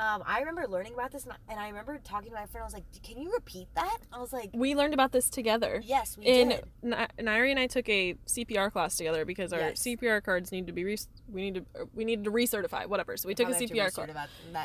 Um, 0.00 0.22
I 0.26 0.38
remember 0.38 0.66
learning 0.66 0.94
about 0.94 1.12
this, 1.12 1.26
and 1.26 1.60
I, 1.60 1.68
remember 1.68 2.00
talking 2.02 2.30
to 2.30 2.34
my 2.34 2.46
friend. 2.46 2.62
I 2.62 2.64
was 2.64 2.72
like, 2.72 2.84
"Can 3.02 3.20
you 3.20 3.30
repeat 3.32 3.68
that?" 3.74 3.98
I 4.10 4.18
was 4.18 4.32
like, 4.32 4.48
we 4.54 4.74
learned 4.74 4.94
about 4.94 5.12
this 5.12 5.28
together. 5.28 5.82
"Yes, 5.84 6.16
we 6.16 6.24
In 6.24 6.48
did." 6.48 6.64
N- 6.82 7.08
Nairi 7.18 7.50
and 7.50 7.58
I 7.60 7.66
took 7.66 7.86
a 7.90 8.14
CPR 8.26 8.72
class 8.72 8.96
together 8.96 9.26
because 9.26 9.52
our 9.52 9.60
Yes. 9.60 9.82
CPR 9.82 10.22
cards 10.24 10.52
need 10.52 10.66
to 10.68 10.72
be 10.72 10.84
re- 10.84 10.96
we 11.30 11.42
need 11.42 11.54
to 11.56 11.86
we 11.92 12.06
needed 12.06 12.24
to 12.24 12.30
recertify 12.30 12.86
whatever. 12.86 13.14
So 13.18 13.28
we 13.28 13.34
took 13.34 13.48
a 13.48 13.50
Probably 13.50 13.66
to 13.66 13.74
CPR 13.74 13.94
card. 13.94 14.10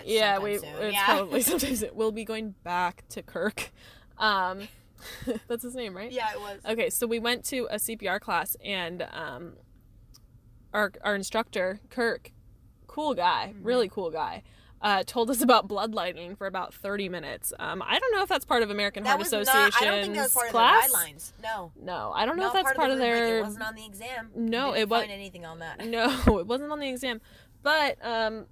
Yeah, 0.06 0.39
we 0.39 0.58
soon. 0.58 0.69
it's 0.80 0.93
yeah. 0.93 1.06
probably 1.06 1.41
sometimes 1.52 1.84
it 1.84 1.93
will 1.98 2.13
be 2.13 2.24
going 2.24 2.56
back 2.63 3.04
to 3.10 3.21
Kirk. 3.21 3.71
Um, 4.17 4.69
that's 5.50 5.63
his 5.63 5.76
name, 5.76 5.93
right? 5.93 6.10
yeah, 6.10 6.32
it 6.32 6.39
was. 6.39 6.62
Okay, 6.65 6.89
so 6.89 7.06
we 7.06 7.19
went 7.19 7.43
to 7.48 7.67
a 7.69 7.76
CPR 7.76 8.21
class 8.21 8.56
and 8.63 9.02
um, 9.12 9.58
our 10.74 10.93
our 11.04 11.15
instructor 11.15 11.82
Kirk, 11.89 12.32
cool 12.88 13.13
guy, 13.13 13.52
Mm-hmm. 13.54 13.63
really 13.67 13.89
cool 13.89 14.10
guy. 14.12 14.41
Uh, 14.81 15.03
told 15.03 15.29
us 15.31 15.41
about 15.43 15.67
bloodletting 15.67 16.35
for 16.35 16.45
about 16.47 16.73
30 16.73 17.09
minutes. 17.09 17.53
Um, 17.59 17.81
I 17.85 17.97
don't 17.97 18.13
know 18.13 18.21
if 18.21 18.29
that's 18.29 18.45
part 18.45 18.61
of 18.61 18.69
American 18.69 19.03
That 19.03 19.11
Heart 19.11 19.21
Association's 19.23 19.73
not. 19.73 19.81
I 19.81 19.85
don't 19.85 20.01
think 20.03 20.15
that 20.15 20.21
was 20.23 20.33
part 20.33 20.49
class. 20.49 20.88
of 20.89 20.91
guidelines. 20.95 21.31
No. 21.41 21.71
No, 21.81 22.11
I 22.13 22.25
don't 22.25 22.35
know 22.38 22.43
Not 22.43 22.55
if 22.55 22.63
that's 22.63 22.75
part, 22.75 22.89
the 22.89 22.93
of 22.93 22.99
rubric. 22.99 23.17
their. 23.19 23.38
It 23.39 23.43
wasn't 23.43 23.63
on 23.63 23.75
the 23.75 23.85
exam. 23.85 24.29
No, 24.35 24.75
it 24.75 24.88
wa- 24.89 24.99
find 24.99 25.11
anything 25.11 25.45
on 25.45 25.59
that. 25.59 25.83
No, 25.85 26.09
it 26.39 26.45
wasn't 26.45 26.71
on 26.71 26.79
the 26.79 26.89
exam. 26.89 27.21
But 27.63 27.97
um, 28.05 28.45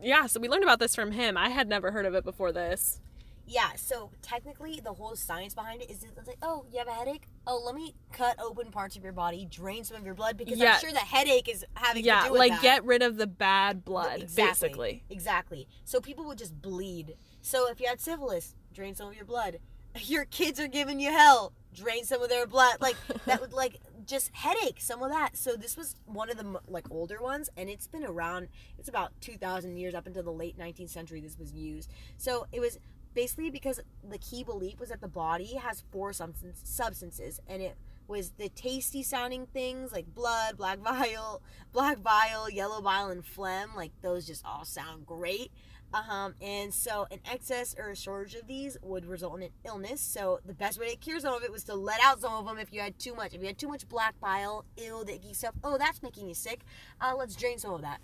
yeah, 0.00 0.26
so 0.26 0.40
we 0.40 0.48
learned 0.48 0.62
about 0.62 0.78
this 0.78 0.94
from 0.94 1.12
him. 1.12 1.36
I 1.36 1.50
had 1.50 1.68
never 1.68 1.90
heard 1.90 2.06
of 2.06 2.14
it 2.14 2.24
before 2.24 2.52
this. 2.52 3.00
Yeah, 3.48 3.70
so 3.76 4.10
technically, 4.20 4.78
the 4.82 4.92
whole 4.92 5.16
science 5.16 5.54
behind 5.54 5.80
it 5.80 5.90
is 5.90 6.04
it's 6.04 6.28
like, 6.28 6.36
oh, 6.42 6.66
you 6.70 6.78
have 6.78 6.86
a 6.86 6.92
headache? 6.92 7.26
Oh, 7.46 7.62
let 7.64 7.74
me 7.74 7.94
cut 8.12 8.38
open 8.38 8.70
parts 8.70 8.94
of 8.96 9.02
your 9.02 9.14
body, 9.14 9.46
drain 9.50 9.84
some 9.84 9.96
of 9.96 10.04
your 10.04 10.14
blood, 10.14 10.36
because 10.36 10.58
Yeah. 10.58 10.74
I'm 10.74 10.80
sure 10.80 10.92
the 10.92 10.98
headache 10.98 11.48
is 11.48 11.64
having 11.74 12.02
to 12.02 12.06
Yeah, 12.06 12.24
do 12.26 12.32
with 12.32 12.38
like 12.40 12.52
that. 12.52 12.62
get 12.62 12.84
rid 12.84 13.02
of 13.02 13.16
the 13.16 13.26
bad 13.26 13.84
blood, 13.86 14.20
Exactly. 14.22 14.68
basically. 14.68 15.04
Exactly. 15.08 15.68
So 15.84 15.98
people 16.00 16.26
would 16.26 16.36
just 16.38 16.60
bleed. 16.60 17.16
So 17.40 17.70
if 17.70 17.80
you 17.80 17.86
had 17.88 18.00
syphilis, 18.00 18.54
drain 18.74 18.94
some 18.94 19.08
of 19.08 19.14
your 19.16 19.24
blood. 19.24 19.58
Your 20.02 20.26
kids 20.26 20.60
are 20.60 20.68
giving 20.68 21.00
you 21.00 21.10
hell, 21.10 21.54
drain 21.74 22.04
some 22.04 22.22
of 22.22 22.28
their 22.28 22.46
blood. 22.46 22.76
Like 22.80 22.96
that 23.26 23.40
would 23.40 23.54
like 23.54 23.78
just 24.04 24.30
headache, 24.34 24.80
some 24.80 25.02
of 25.02 25.10
that. 25.10 25.36
So 25.36 25.56
this 25.56 25.76
was 25.76 25.96
one 26.04 26.30
of 26.30 26.36
the 26.36 26.60
like 26.68 26.86
older 26.90 27.20
ones, 27.22 27.48
and 27.56 27.70
it's 27.70 27.86
been 27.86 28.04
around. 28.04 28.48
It's 28.78 28.88
about 28.90 29.12
two 29.22 29.38
thousand 29.38 29.78
years 29.78 29.94
up 29.94 30.06
until 30.06 30.22
the 30.22 30.30
late 30.30 30.58
nineteenth 30.58 30.90
century. 30.90 31.20
This 31.22 31.38
was 31.38 31.52
used. 31.54 31.90
So 32.18 32.46
it 32.52 32.60
was 32.60 32.78
basically 33.18 33.50
because 33.50 33.80
the 34.08 34.18
key 34.18 34.44
belief 34.44 34.78
was 34.78 34.90
that 34.90 35.00
the 35.00 35.08
body 35.08 35.56
has 35.56 35.82
four 35.90 36.12
substance, 36.12 36.60
substances, 36.62 37.40
and 37.48 37.60
it 37.60 37.76
was 38.06 38.30
the 38.38 38.48
tasty 38.50 39.02
sounding 39.02 39.44
things 39.44 39.90
like 39.90 40.06
blood, 40.14 40.56
black 40.56 40.80
bile, 40.84 41.42
black 41.72 42.00
bile, 42.00 42.48
yellow 42.48 42.80
bile, 42.80 43.08
and 43.08 43.26
phlegm. 43.26 43.74
Like 43.74 43.90
those 44.02 44.24
just 44.24 44.44
all 44.46 44.64
sound 44.64 45.04
great. 45.04 45.50
Um, 45.92 46.36
and 46.40 46.72
so 46.72 47.08
an 47.10 47.18
excess 47.28 47.74
or 47.76 47.90
a 47.90 47.96
shortage 47.96 48.36
of 48.36 48.46
these 48.46 48.76
would 48.82 49.04
result 49.04 49.38
in 49.38 49.42
an 49.42 49.52
illness. 49.66 50.00
So 50.00 50.38
the 50.46 50.54
best 50.54 50.78
way 50.78 50.88
to 50.88 50.96
cure 50.96 51.18
some 51.18 51.34
of 51.34 51.42
it 51.42 51.50
was 51.50 51.64
to 51.64 51.74
let 51.74 52.00
out 52.00 52.20
some 52.20 52.34
of 52.34 52.46
them 52.46 52.56
if 52.56 52.72
you 52.72 52.80
had 52.80 53.00
too 53.00 53.16
much. 53.16 53.34
If 53.34 53.40
you 53.40 53.48
had 53.48 53.58
too 53.58 53.68
much 53.68 53.88
black 53.88 54.14
bile, 54.20 54.64
ill, 54.76 55.04
the 55.04 55.16
icky 55.16 55.34
stuff, 55.34 55.56
oh, 55.64 55.76
that's 55.76 56.04
making 56.04 56.28
you 56.28 56.34
sick. 56.34 56.60
Uh, 57.00 57.14
let's 57.18 57.34
drain 57.34 57.58
some 57.58 57.74
of 57.74 57.82
that. 57.82 57.98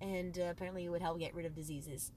And 0.00 0.38
uh, 0.38 0.44
apparently 0.44 0.84
it 0.84 0.90
would 0.90 1.02
help 1.02 1.18
get 1.18 1.34
rid 1.34 1.44
of 1.44 1.56
diseases. 1.56 2.12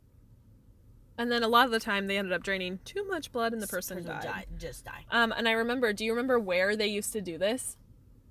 And 1.18 1.32
then 1.32 1.44
a 1.44 1.48
lot 1.48 1.66
of 1.66 1.72
the 1.72 1.80
time 1.80 2.08
they 2.08 2.18
ended 2.18 2.32
up 2.34 2.44
draining 2.44 2.80
too 2.86 3.04
much 3.06 3.32
blood 3.32 3.54
and 3.54 3.62
the 3.62 3.68
person 3.68 3.98
would 3.98 4.06
died. 4.06 4.24
die- 4.24 4.46
just 4.58 4.86
die. 4.86 5.06
Um, 5.12 5.34
and 5.36 5.48
I 5.48 5.54
remember, 5.54 5.92
do 5.94 6.06
you 6.06 6.12
remember 6.12 6.40
where 6.40 6.76
they 6.76 6.88
used 6.88 7.12
to 7.14 7.22
do 7.22 7.38
this? 7.38 7.76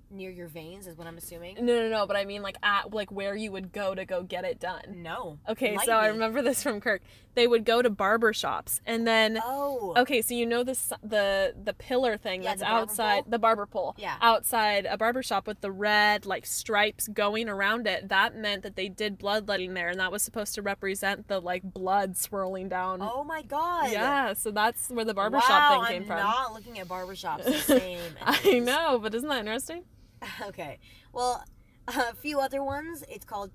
Near 0.09 0.29
your 0.29 0.47
veins 0.47 0.87
is 0.87 0.97
what 0.97 1.05
I'm 1.05 1.17
assuming. 1.17 1.55
No, 1.55 1.81
no, 1.81 1.89
no, 1.89 2.07
but 2.07 2.15
I 2.15 2.23
mean 2.23 2.41
like 2.41 2.55
at 2.63 2.93
like 2.93 3.11
where 3.11 3.35
you 3.35 3.51
would 3.51 3.73
go 3.73 3.93
to 3.93 4.05
go 4.05 4.23
get 4.23 4.45
it 4.45 4.57
done. 4.59 4.81
No. 5.03 5.37
Okay, 5.49 5.77
so 5.85 5.91
I 5.93 6.07
remember 6.07 6.41
this 6.41 6.63
from 6.63 6.79
Kirk. 6.79 7.01
They 7.35 7.45
would 7.45 7.65
go 7.65 7.81
to 7.81 7.89
barber 7.89 8.31
shops 8.33 8.79
and 8.85 9.05
then 9.05 9.39
Oh. 9.43 9.93
Okay, 9.97 10.21
so 10.21 10.33
you 10.33 10.45
know 10.45 10.63
this 10.63 10.93
the 11.03 11.53
the 11.61 11.73
pillar 11.73 12.15
thing 12.17 12.41
Yeah, 12.41 12.51
that's 12.51 12.61
the 12.61 12.67
outside 12.67 13.23
pole? 13.23 13.31
the 13.31 13.39
barber 13.39 13.65
pole. 13.65 13.95
Yeah. 13.97 14.15
Outside 14.21 14.85
a 14.85 14.97
barber 14.97 15.21
shop 15.21 15.45
with 15.45 15.59
the 15.59 15.71
red 15.71 16.25
like 16.25 16.45
stripes 16.45 17.09
going 17.09 17.49
around 17.49 17.85
it. 17.85 18.07
That 18.07 18.35
meant 18.35 18.63
that 18.63 18.77
they 18.77 18.87
did 18.87 19.17
bloodletting 19.17 19.73
there 19.73 19.89
and 19.89 19.99
that 19.99 20.11
was 20.11 20.23
supposed 20.23 20.55
to 20.55 20.61
represent 20.61 21.27
the 21.27 21.41
like 21.41 21.63
blood 21.63 22.15
swirling 22.15 22.69
down. 22.69 22.99
Oh 23.01 23.25
my 23.25 23.41
god. 23.41 23.91
yeah, 23.91 24.33
so 24.33 24.51
that's 24.51 24.89
where 24.89 25.03
the 25.05 25.13
barber 25.13 25.37
wow, 25.37 25.41
shop 25.43 25.87
thing 25.87 25.99
came 25.99 26.07
from. 26.07 26.17
I'm 26.19 26.23
not 26.23 26.53
looking 26.53 26.79
at 26.79 26.87
barbershops 26.87 27.43
the 27.43 27.53
same. 27.59 27.99
I 28.21 28.59
know, 28.59 28.99
but 28.99 29.13
isn't 29.13 29.27
that 29.27 29.39
interesting? 29.39 29.83
Okay. 30.47 30.79
Well, 31.13 31.43
a 31.87 32.13
few 32.15 32.39
other 32.39 32.63
ones. 32.63 33.03
It's 33.09 33.25
called, 33.25 33.51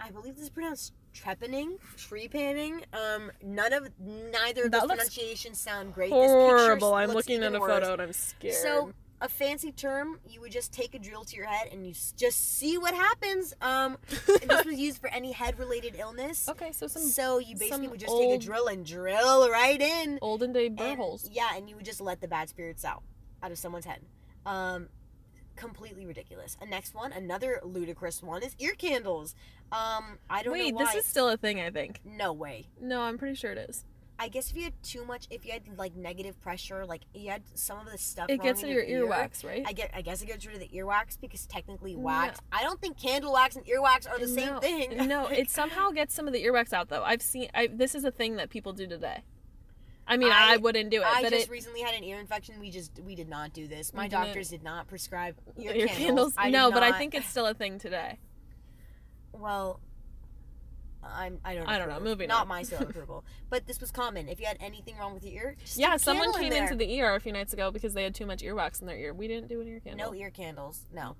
I 0.00 0.10
believe 0.10 0.34
this 0.34 0.44
is 0.44 0.50
pronounced 0.50 0.92
trepanning, 1.14 1.78
trepanning. 1.96 2.82
Um, 2.92 3.30
none 3.42 3.72
of 3.72 3.88
neither 4.00 4.64
of 4.66 4.72
those 4.72 4.86
pronunciations 4.86 5.58
sound 5.58 5.94
great. 5.94 6.10
Horrible. 6.10 6.94
I'm 6.94 7.10
looking 7.12 7.42
at 7.42 7.54
a 7.54 7.60
worse. 7.60 7.70
photo 7.70 7.92
and 7.94 8.02
I'm 8.02 8.12
scared. 8.12 8.54
So 8.54 8.92
a 9.20 9.28
fancy 9.28 9.72
term, 9.72 10.20
you 10.28 10.40
would 10.40 10.52
just 10.52 10.72
take 10.72 10.94
a 10.94 10.98
drill 10.98 11.24
to 11.24 11.36
your 11.36 11.46
head 11.46 11.68
and 11.72 11.84
you 11.84 11.90
s- 11.90 12.14
just 12.16 12.56
see 12.58 12.78
what 12.78 12.94
happens. 12.94 13.52
Um, 13.60 13.96
this 14.26 14.64
was 14.64 14.74
used 14.78 14.98
for 15.00 15.08
any 15.08 15.32
head-related 15.32 15.96
illness. 15.98 16.48
Okay, 16.48 16.70
so 16.72 16.86
some 16.86 17.02
So 17.02 17.38
you 17.38 17.56
basically 17.56 17.88
would 17.88 17.98
just 18.00 18.16
take 18.16 18.30
a 18.30 18.38
drill 18.38 18.68
and 18.68 18.86
drill 18.86 19.50
right 19.50 19.80
in. 19.80 20.18
olden 20.22 20.52
day 20.52 20.68
burr 20.68 20.94
holes. 20.96 21.28
Yeah, 21.32 21.48
and 21.56 21.68
you 21.68 21.74
would 21.76 21.84
just 21.84 22.00
let 22.00 22.20
the 22.20 22.28
bad 22.28 22.48
spirits 22.48 22.84
out 22.84 23.02
out 23.42 23.50
of 23.50 23.58
someone's 23.58 23.84
head. 23.86 24.00
Um, 24.46 24.88
completely 25.58 26.06
ridiculous. 26.06 26.56
A 26.60 26.66
next 26.66 26.94
one, 26.94 27.12
another 27.12 27.60
ludicrous 27.64 28.22
one, 28.22 28.42
is 28.42 28.54
ear 28.58 28.72
candles. 28.72 29.34
Um, 29.72 30.18
I 30.30 30.42
don't 30.42 30.52
Wait, 30.52 30.70
know 30.72 30.78
why. 30.78 30.84
this 30.94 31.04
is 31.04 31.06
still 31.06 31.28
a 31.28 31.36
thing, 31.36 31.60
I 31.60 31.70
think. 31.70 32.00
no 32.04 32.32
way. 32.32 32.68
No, 32.80 33.02
I'm 33.02 33.18
pretty 33.18 33.34
sure 33.34 33.52
it 33.52 33.58
is. 33.68 33.84
I 34.20 34.26
guess 34.26 34.50
if 34.50 34.56
you 34.56 34.64
had 34.64 34.72
too 34.82 35.04
much, 35.04 35.28
if 35.30 35.46
you 35.46 35.52
had 35.52 35.62
like 35.76 35.94
negative 35.94 36.40
pressure, 36.40 36.84
like 36.84 37.02
you 37.14 37.30
had 37.30 37.42
some 37.54 37.78
of 37.78 37.92
the 37.92 37.96
stuff. 37.98 38.26
It 38.28 38.42
gets 38.42 38.64
in 38.64 38.68
your 38.68 38.82
ear, 38.82 39.06
earwax, 39.06 39.44
right? 39.44 39.62
I 39.64 39.72
get. 39.72 39.92
I 39.94 40.02
guess 40.02 40.20
it 40.22 40.26
gets 40.26 40.44
rid 40.44 40.56
of 40.56 40.60
the 40.60 40.68
earwax 40.76 41.20
because 41.20 41.46
technically 41.46 41.94
No. 41.94 42.00
wax. 42.00 42.40
I 42.50 42.64
don't 42.64 42.80
think 42.80 42.98
candle 43.00 43.32
wax 43.32 43.54
and 43.54 43.64
earwax 43.64 44.10
are 44.10 44.18
the 44.18 44.26
same 44.26 44.58
thing. 44.58 45.06
no, 45.06 45.28
it 45.28 45.50
somehow 45.50 45.90
gets 45.90 46.14
some 46.14 46.26
of 46.26 46.32
the 46.32 46.42
earwax 46.44 46.72
out 46.72 46.88
though. 46.88 47.04
I've 47.04 47.22
seen. 47.22 47.48
I 47.54 47.68
this 47.68 47.94
is 47.94 48.02
a 48.02 48.10
thing 48.10 48.34
that 48.36 48.50
people 48.50 48.72
do 48.72 48.88
today. 48.88 49.22
I 50.08 50.16
mean, 50.16 50.32
I, 50.32 50.54
I- 50.54 50.56
wouldn't 50.56 50.90
do 50.90 51.02
it, 51.02 51.06
I 51.06 51.22
but 51.22 51.30
just 51.32 51.46
it, 51.46 51.50
recently 51.50 51.82
had 51.82 51.94
an 51.94 52.02
ear 52.02 52.18
infection. 52.18 52.58
We 52.58 52.70
just 52.70 52.98
we 53.00 53.14
did 53.14 53.28
not 53.28 53.52
do 53.52 53.68
this. 53.68 53.92
My 53.94 54.08
doctors 54.08 54.48
did 54.48 54.62
not 54.62 54.88
prescribe 54.88 55.36
ear, 55.58 55.72
ear 55.72 55.86
candles. 55.86 56.34
candles. 56.34 56.52
No, 56.52 56.70
but 56.72 56.82
I 56.82 56.96
think 56.98 57.14
it's 57.14 57.28
still 57.28 57.46
a 57.46 57.54
thing 57.54 57.78
today. 57.78 58.18
Well, 59.32 59.80
I'm. 61.02 61.38
I 61.44 61.54
don't. 61.54 61.66
Know. 61.66 61.72
I 61.72 61.78
don't 61.78 61.88
know, 61.88 62.00
moving 62.00 62.28
Not 62.28 62.42
on. 62.42 62.48
my 62.48 62.62
seal 62.62 62.78
approval. 62.82 63.24
But 63.50 63.66
this 63.66 63.80
was 63.80 63.90
common. 63.90 64.28
If 64.28 64.40
you 64.40 64.46
had 64.46 64.56
anything 64.60 64.96
wrong 64.96 65.14
with 65.14 65.24
your 65.24 65.34
ear, 65.34 65.56
just 65.62 65.78
Yeah, 65.78 65.96
someone 65.96 66.32
candle 66.32 66.42
in 66.46 66.52
came 66.52 66.62
into 66.62 66.74
the 66.76 67.00
ER 67.02 67.14
a 67.14 67.20
few 67.20 67.32
nights 67.32 67.52
ago 67.52 67.70
because 67.70 67.94
they 67.94 68.02
had 68.02 68.14
too 68.14 68.26
much 68.26 68.42
earwax 68.42 68.80
in 68.80 68.86
their 68.86 68.96
ear. 68.98 69.14
We 69.14 69.28
didn't 69.28 69.48
do 69.48 69.60
an 69.60 69.68
ear 69.68 69.80
candle. 69.80 70.12
No 70.12 70.18
ear 70.18 70.30
candles. 70.30 70.86
No. 70.92 71.16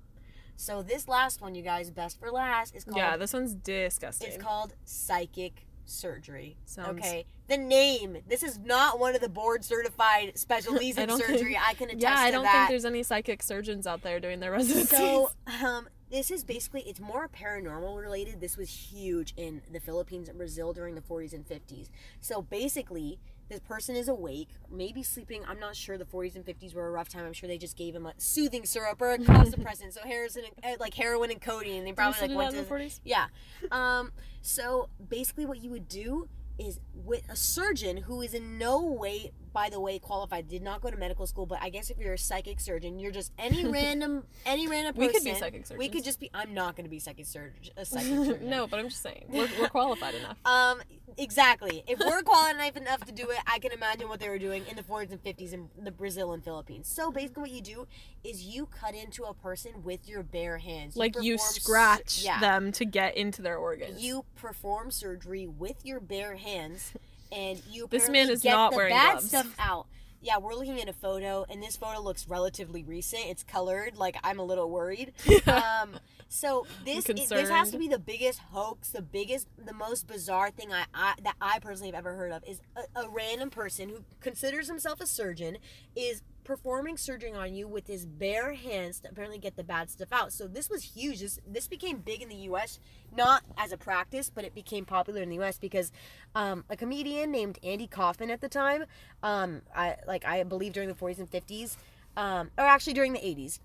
So 0.55 0.83
this 0.83 1.07
last 1.07 1.41
one, 1.41 1.55
you 1.55 1.63
guys, 1.63 1.89
best 1.89 2.19
for 2.19 2.29
last, 2.31 2.75
is 2.75 2.83
called. 2.83 2.97
yeah, 2.97 3.15
this 3.15 3.31
one's 3.31 3.53
disgusting. 3.55 4.27
It's 4.27 4.43
called 4.43 4.73
psychic 4.83 5.65
surgery. 5.89 6.57
Sounds- 6.65 6.99
Okay. 6.99 7.25
The 7.47 7.57
name. 7.57 8.17
This 8.27 8.43
is 8.43 8.59
not 8.59 8.99
one 8.99 9.15
of 9.15 9.21
the 9.21 9.29
board 9.29 9.65
certified 9.65 10.37
specialties 10.37 10.97
in 10.99 11.09
surgery. 11.09 11.37
think- 11.53 11.67
I 11.69 11.73
can 11.73 11.89
attest 11.89 12.01
yeah, 12.03 12.15
I 12.15 12.31
don't 12.31 12.43
that. 12.43 12.53
think 12.53 12.69
there's 12.69 12.85
any 12.85 13.03
psychic 13.03 13.41
surgeons 13.41 13.87
out 13.87 14.01
there 14.03 14.19
doing 14.19 14.39
their 14.39 14.51
residency. 14.51 14.95
So, 14.95 15.31
um, 15.63 15.87
this 16.11 16.31
is 16.31 16.43
basically 16.43 16.81
it's 16.81 16.99
more 16.99 17.27
paranormal 17.27 17.99
related. 18.01 18.39
This 18.41 18.57
was 18.57 18.69
huge 18.69 19.33
in 19.37 19.61
the 19.71 19.79
Philippines 19.79 20.29
and 20.29 20.37
Brazil 20.37 20.73
during 20.73 20.95
the 20.95 21.01
40s 21.01 21.33
and 21.33 21.47
50s. 21.47 21.89
So 22.21 22.41
basically, 22.41 23.19
this 23.49 23.59
person 23.59 23.95
is 23.95 24.07
awake, 24.07 24.49
maybe 24.71 25.03
sleeping. 25.03 25.43
I'm 25.47 25.59
not 25.59 25.75
sure. 25.75 25.97
The 25.97 26.05
40s 26.05 26.35
and 26.35 26.45
50s 26.45 26.73
were 26.73 26.87
a 26.87 26.91
rough 26.91 27.09
time. 27.09 27.25
I'm 27.25 27.33
sure 27.33 27.47
they 27.49 27.57
just 27.57 27.75
gave 27.75 27.95
him 27.95 28.05
a 28.05 28.13
soothing 28.17 28.65
syrup 28.65 29.01
or 29.01 29.11
a 29.11 29.17
cough 29.17 29.47
suppressant. 29.49 29.93
So 29.93 30.01
and, 30.03 30.45
uh, 30.63 30.75
like 30.79 30.93
heroin 30.93 31.31
and 31.31 31.41
codeine. 31.41 31.83
They 31.83 31.93
probably 31.93 32.27
like 32.27 32.37
went 32.37 32.51
to 32.51 32.61
the 32.61 32.63
40s? 32.63 32.99
yeah. 33.03 33.25
Um, 33.71 34.11
so 34.41 34.89
basically, 35.09 35.45
what 35.45 35.61
you 35.61 35.71
would 35.71 35.87
do 35.87 36.29
is 36.59 36.79
with 36.93 37.23
a 37.29 37.35
surgeon 37.35 37.97
who 37.97 38.21
is 38.21 38.33
in 38.33 38.57
no 38.57 38.83
way, 38.83 39.31
by 39.53 39.69
the 39.69 39.79
way, 39.79 39.99
qualified, 39.99 40.47
did 40.47 40.61
not 40.61 40.81
go 40.81 40.89
to 40.89 40.97
medical 40.97 41.25
school, 41.27 41.45
but 41.45 41.59
I 41.61 41.69
guess 41.69 41.89
if 41.89 41.97
you're 41.97 42.13
a 42.13 42.17
psychic 42.17 42.59
surgeon, 42.59 42.99
you're 42.99 43.11
just 43.11 43.31
any 43.37 43.65
random, 43.69 44.23
any 44.45 44.67
random 44.67 44.93
person. 44.93 45.07
We 45.07 45.13
could 45.13 45.23
be 45.23 45.33
psychic 45.35 45.65
surgeons. 45.65 45.79
We 45.79 45.89
could 45.89 46.03
just 46.03 46.19
be. 46.19 46.29
I'm 46.33 46.53
not 46.53 46.75
going 46.75 46.85
to 46.85 46.89
be 46.89 46.99
psychic 46.99 47.25
surgeon. 47.25 47.73
A 47.77 47.85
psychic 47.85 48.07
surgeon. 48.07 48.49
no, 48.49 48.67
but 48.67 48.79
I'm 48.79 48.89
just 48.89 49.01
saying 49.01 49.25
we're, 49.29 49.47
we're 49.59 49.69
qualified 49.69 50.15
enough. 50.15 50.37
Um, 50.49 50.81
exactly. 51.17 51.83
If 51.87 51.99
we're 51.99 52.23
qualified 52.23 52.75
enough 52.75 53.05
to 53.05 53.11
do 53.11 53.29
it, 53.29 53.37
I 53.45 53.59
can 53.59 53.71
imagine 53.71 54.07
what 54.09 54.19
they 54.19 54.29
were 54.29 54.39
doing 54.39 54.63
in 54.67 54.75
the 54.75 54.83
40s 54.83 55.11
and 55.11 55.23
50s 55.23 55.53
in 55.53 55.69
the 55.81 55.91
Brazil 55.91 56.33
and 56.33 56.43
Philippines. 56.43 56.87
So 56.87 57.11
basically, 57.11 57.41
what 57.41 57.51
you 57.51 57.61
do 57.61 57.87
is 58.23 58.43
you 58.43 58.65
cut 58.65 58.95
into 58.95 59.23
a 59.23 59.33
person 59.33 59.83
with 59.83 60.07
your 60.07 60.23
bare 60.23 60.57
hands. 60.57 60.95
Like 60.95 61.15
you 61.21 61.35
perform 61.35 61.49
s- 61.49 61.61
scratch 61.61 62.21
yeah. 62.23 62.39
them 62.39 62.71
to 62.73 62.85
get 62.85 63.15
into 63.15 63.41
their 63.41 63.57
organs. 63.57 64.01
You 64.01 64.25
perform 64.35 64.91
surgery 64.91 65.47
with 65.47 65.85
your 65.85 65.99
bare 65.99 66.35
hands, 66.35 66.93
and 67.31 67.61
you. 67.69 67.87
This 67.89 68.09
man 68.09 68.29
is 68.29 68.41
get 68.41 68.51
not 68.51 68.71
the 68.71 68.77
wearing 68.77 68.93
bad 68.93 69.11
gloves. 69.13 69.27
stuff 69.29 69.55
out. 69.59 69.87
Yeah, 70.21 70.37
we're 70.37 70.53
looking 70.53 70.81
at 70.81 70.89
a 70.89 70.93
photo, 70.93 71.45
and 71.49 71.63
this 71.63 71.77
photo 71.77 72.01
looks 72.01 72.27
relatively 72.27 72.83
recent. 72.83 73.23
It's 73.27 73.43
colored. 73.43 73.95
Like 73.97 74.17
I'm 74.23 74.39
a 74.39 74.43
little 74.43 74.69
worried. 74.69 75.13
um, 75.47 75.97
so 76.27 76.65
this 76.85 77.09
it- 77.09 77.29
this 77.29 77.49
has 77.49 77.71
to 77.71 77.77
be 77.77 77.87
the 77.87 77.99
biggest 77.99 78.39
hoax, 78.51 78.89
the 78.89 79.01
biggest, 79.01 79.47
the 79.57 79.73
most 79.73 80.07
bizarre 80.07 80.51
thing 80.51 80.73
I, 80.73 80.85
I 80.93 81.13
that 81.23 81.35
I 81.41 81.59
personally 81.59 81.91
have 81.91 81.99
ever 81.99 82.15
heard 82.15 82.31
of 82.33 82.43
is 82.45 82.59
a, 82.75 83.01
a 83.03 83.09
random 83.09 83.49
person 83.49 83.89
who 83.89 84.03
considers 84.19 84.67
himself 84.67 84.99
a 84.99 85.07
surgeon 85.07 85.57
is 85.95 86.21
performing 86.43 86.97
surgery 86.97 87.31
on 87.31 87.53
you 87.53 87.67
with 87.67 87.87
his 87.87 88.05
bare 88.05 88.53
hands 88.53 88.99
to 89.01 89.09
apparently 89.09 89.37
get 89.37 89.55
the 89.55 89.63
bad 89.63 89.89
stuff 89.89 90.11
out. 90.11 90.33
So 90.33 90.47
this 90.47 90.69
was 90.69 90.83
huge. 90.83 91.19
This 91.19 91.39
this 91.47 91.67
became 91.67 91.97
big 91.97 92.21
in 92.21 92.29
the 92.29 92.35
U.S. 92.35 92.79
not 93.15 93.43
as 93.57 93.71
a 93.71 93.77
practice, 93.77 94.31
but 94.33 94.43
it 94.43 94.55
became 94.55 94.85
popular 94.85 95.21
in 95.21 95.29
the 95.29 95.35
U.S. 95.35 95.57
because 95.57 95.91
um, 96.35 96.63
a 96.69 96.75
comedian 96.75 97.31
named 97.31 97.59
Andy 97.63 97.87
Kaufman 97.87 98.31
at 98.31 98.41
the 98.41 98.49
time, 98.49 98.85
um, 99.23 99.61
I 99.75 99.97
like 100.07 100.25
I 100.25 100.43
believe 100.43 100.73
during 100.73 100.89
the 100.89 100.95
40s 100.95 101.19
and 101.19 101.29
50s, 101.29 101.77
um, 102.17 102.51
or 102.57 102.65
actually 102.65 102.93
during 102.93 103.13
the 103.13 103.19
80s, 103.19 103.59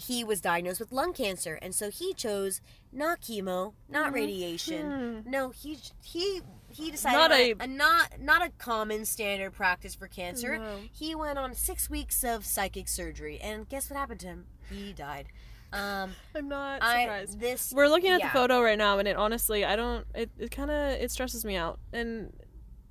he 0.00 0.24
was 0.24 0.40
diagnosed 0.40 0.80
with 0.80 0.92
lung 0.92 1.12
cancer, 1.12 1.58
and 1.60 1.74
so 1.74 1.90
he 1.90 2.14
chose 2.14 2.60
not 2.92 3.20
chemo, 3.20 3.74
not 3.88 4.12
radiation. 4.12 5.24
No, 5.26 5.50
he 5.50 5.78
he 6.02 6.42
he 6.72 6.90
decided 6.90 7.16
Not 7.16 7.32
a- 7.32 7.54
a 7.60 7.66
not 7.66 8.20
not 8.20 8.42
a 8.42 8.50
common 8.58 9.04
standard 9.04 9.52
practice 9.52 9.94
for 9.94 10.06
cancer. 10.08 10.58
No. 10.58 10.76
He 10.92 11.14
went 11.14 11.38
on 11.38 11.54
six 11.54 11.88
weeks 11.90 12.24
of 12.24 12.44
psychic 12.44 12.88
surgery, 12.88 13.38
and 13.40 13.68
guess 13.68 13.90
what 13.90 13.98
happened 13.98 14.20
to 14.20 14.26
him? 14.26 14.46
He 14.70 14.92
died. 14.92 15.26
Um, 15.72 16.12
I'm 16.34 16.48
not 16.48 16.82
I 16.82 17.02
surprised. 17.04 17.40
this 17.40 17.72
We're 17.74 17.88
looking 17.88 18.10
at 18.10 18.20
yeah. 18.20 18.28
the 18.28 18.32
photo 18.32 18.60
right 18.62 18.78
now, 18.78 18.98
and 18.98 19.06
it 19.06 19.16
honestly, 19.16 19.64
I 19.64 19.76
don't. 19.76 20.06
It, 20.14 20.30
it 20.38 20.50
kind 20.50 20.70
of 20.70 20.92
it 21.00 21.10
stresses 21.10 21.44
me 21.44 21.56
out, 21.56 21.78
and 21.92 22.32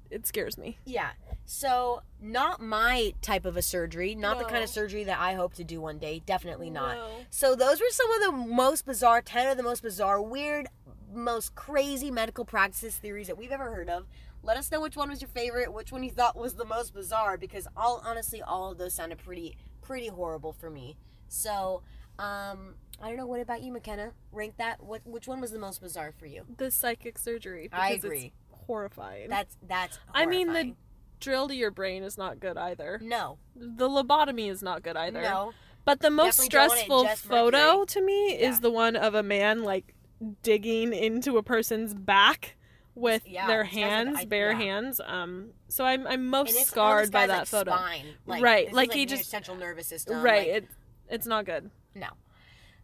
it 0.09 0.25
scares 0.25 0.57
me. 0.57 0.77
Yeah. 0.85 1.11
So, 1.45 2.03
not 2.21 2.61
my 2.61 3.13
type 3.21 3.43
of 3.45 3.57
a 3.57 3.61
surgery, 3.63 4.13
not 4.13 4.37
the 4.37 4.45
kind 4.45 4.63
of 4.63 4.69
surgery 4.69 5.03
that 5.05 5.19
I 5.19 5.33
hope 5.33 5.55
to 5.55 5.63
do 5.63 5.81
one 5.81 5.97
day. 5.97 6.21
Definitely 6.23 6.69
not. 6.69 6.95
No. 6.95 7.09
So, 7.31 7.55
those 7.55 7.79
were 7.79 7.89
some 7.89 8.11
of 8.11 8.21
the 8.21 8.31
most 8.53 8.85
bizarre, 8.85 9.21
10 9.21 9.47
of 9.47 9.57
the 9.57 9.63
most 9.63 9.81
bizarre, 9.81 10.21
weird, 10.21 10.67
most 11.13 11.55
crazy 11.55 12.11
medical 12.11 12.45
practices 12.45 12.95
theories 12.97 13.27
that 13.27 13.37
we've 13.37 13.51
ever 13.51 13.71
heard 13.73 13.89
of. 13.89 14.05
Let 14.43 14.57
us 14.57 14.71
know 14.71 14.79
which 14.81 14.95
one 14.95 15.09
was 15.09 15.21
your 15.21 15.29
favorite, 15.29 15.73
which 15.73 15.91
one 15.91 16.03
you 16.03 16.11
thought 16.11 16.37
was 16.37 16.55
the 16.55 16.65
most 16.65 16.93
bizarre, 16.93 17.37
because 17.37 17.67
all 17.75 18.01
honestly, 18.05 18.41
all 18.41 18.71
of 18.71 18.77
those 18.77 18.93
sounded 18.93 19.17
pretty, 19.17 19.57
pretty 19.81 20.07
horrible 20.07 20.53
for 20.53 20.69
me. 20.69 20.95
So, 21.27 21.81
um, 22.17 22.75
I 23.01 23.07
don't 23.09 23.17
know. 23.17 23.25
What 23.27 23.41
about 23.41 23.61
you, 23.61 23.71
McKenna? 23.71 24.11
Rank 24.31 24.55
that. 24.57 24.81
What? 24.83 25.01
Which 25.05 25.27
one 25.27 25.41
was 25.41 25.51
the 25.51 25.59
most 25.59 25.81
bizarre 25.81 26.13
for 26.17 26.25
you? 26.25 26.43
The 26.57 26.71
psychic 26.71 27.17
surgery. 27.17 27.69
I 27.71 27.91
because 27.93 28.03
agree. 28.05 28.33
It's 28.51 28.65
horrifying. 28.65 29.29
That's 29.29 29.57
that's. 29.67 29.97
Horrifying. 30.07 30.27
I 30.27 30.31
mean, 30.31 30.53
the 30.53 30.75
drill 31.19 31.47
to 31.49 31.55
your 31.55 31.71
brain 31.71 32.03
is 32.03 32.17
not 32.17 32.39
good 32.39 32.57
either. 32.57 32.99
no, 33.03 33.37
The 33.55 33.89
lobotomy 33.89 34.49
is 34.49 34.63
not 34.63 34.83
good 34.83 34.95
either. 34.95 35.21
no. 35.21 35.51
But 35.85 36.01
the 36.01 36.09
most 36.11 36.49
Definitely 36.49 36.49
don't 36.49 36.67
want 36.69 37.07
it 37.09 37.17
stressful 37.17 37.29
photo 37.35 37.57
Mercury. 37.79 37.85
to 37.87 38.01
me 38.01 38.39
Yeah. 38.39 38.49
is 38.49 38.59
the 38.61 38.69
one 38.71 38.95
of 38.95 39.15
a 39.15 39.23
man 39.23 39.63
like 39.63 39.95
digging 40.43 40.93
into 40.93 41.37
a 41.37 41.43
person's 41.43 41.93
back 41.93 42.55
with 42.95 43.25
Yeah, 43.27 43.47
their 43.47 43.61
it 43.61 43.65
sounds 43.65 43.75
like 43.75 43.83
hands, 43.83 44.17
I- 44.19 44.25
bare 44.25 44.51
yeah. 44.51 44.57
hands. 44.57 45.01
Um, 45.05 45.51
so 45.67 45.85
I'm 45.85 46.05
I'm 46.07 46.27
most 46.27 46.55
scarred 46.67 47.11
by 47.11 47.27
that 47.27 47.37
like, 47.39 47.47
photo. 47.47 47.71
Spine. 47.71 48.05
Like, 48.25 48.43
Right, 48.43 48.73
like, 48.73 48.93
he 48.93 49.05
just- 49.05 49.29
central 49.29 49.55
nervous 49.55 49.87
system. 49.87 50.21
right, 50.21 50.47
it 50.47 50.67
it's 51.09 51.25
not 51.27 51.45
good. 51.45 51.69
no. 51.95 52.07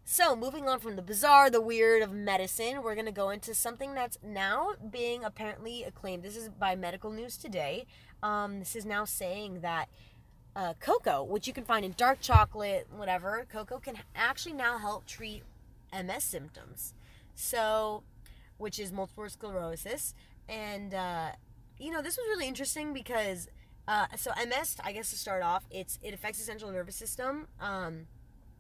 So 0.08 0.36
moving 0.36 0.70
on 0.70 0.80
from 0.80 0.96
the 0.98 1.02
bizarre, 1.02 1.50
the 1.50 1.60
weird 1.60 2.04
of 2.04 2.12
medicine, 2.14 2.84
we're 2.84 2.94
gonna 2.94 3.12
go 3.12 3.32
into 3.32 3.56
something 3.56 3.96
that's 3.96 4.20
now 4.24 4.74
being 4.92 5.24
apparently 5.24 5.84
acclaimed. 5.84 6.22
This 6.22 6.36
is 6.38 6.48
by 6.50 6.76
Medical 6.76 7.10
News 7.12 7.38
Today. 7.38 7.88
Um, 8.22 8.60
this 8.60 8.76
is 8.76 8.86
now 8.86 9.06
saying 9.06 9.62
that 9.62 9.90
uh, 10.56 10.74
cocoa, 10.80 11.24
which 11.24 11.48
you 11.48 11.54
can 11.54 11.66
find 11.66 11.84
in 11.84 11.94
dark 11.98 12.22
chocolate, 12.22 12.88
whatever, 12.96 13.46
cocoa 13.52 13.80
can 13.80 13.98
actually 14.16 14.54
now 14.54 14.78
help 14.78 15.06
treat 15.08 15.42
MS 15.92 16.24
symptoms. 16.24 16.94
So, 17.36 18.04
which 18.58 18.80
is 18.80 18.92
multiple 18.92 19.30
sclerosis, 19.30 20.14
and 20.48 20.94
uh, 20.94 21.32
you 21.78 21.92
know 21.92 22.02
this 22.02 22.18
was 22.18 22.26
really 22.30 22.48
interesting 22.48 22.94
because 22.94 23.48
uh, 23.88 24.08
so 24.16 24.32
MS, 24.38 24.78
I 24.84 24.92
guess 24.94 25.12
to 25.12 25.18
start 25.18 25.44
off, 25.44 25.66
it's 25.70 26.00
it 26.02 26.14
affects 26.14 26.40
the 26.40 26.46
central 26.46 26.72
nervous 26.72 26.96
system. 26.96 27.48
Um, 27.60 28.08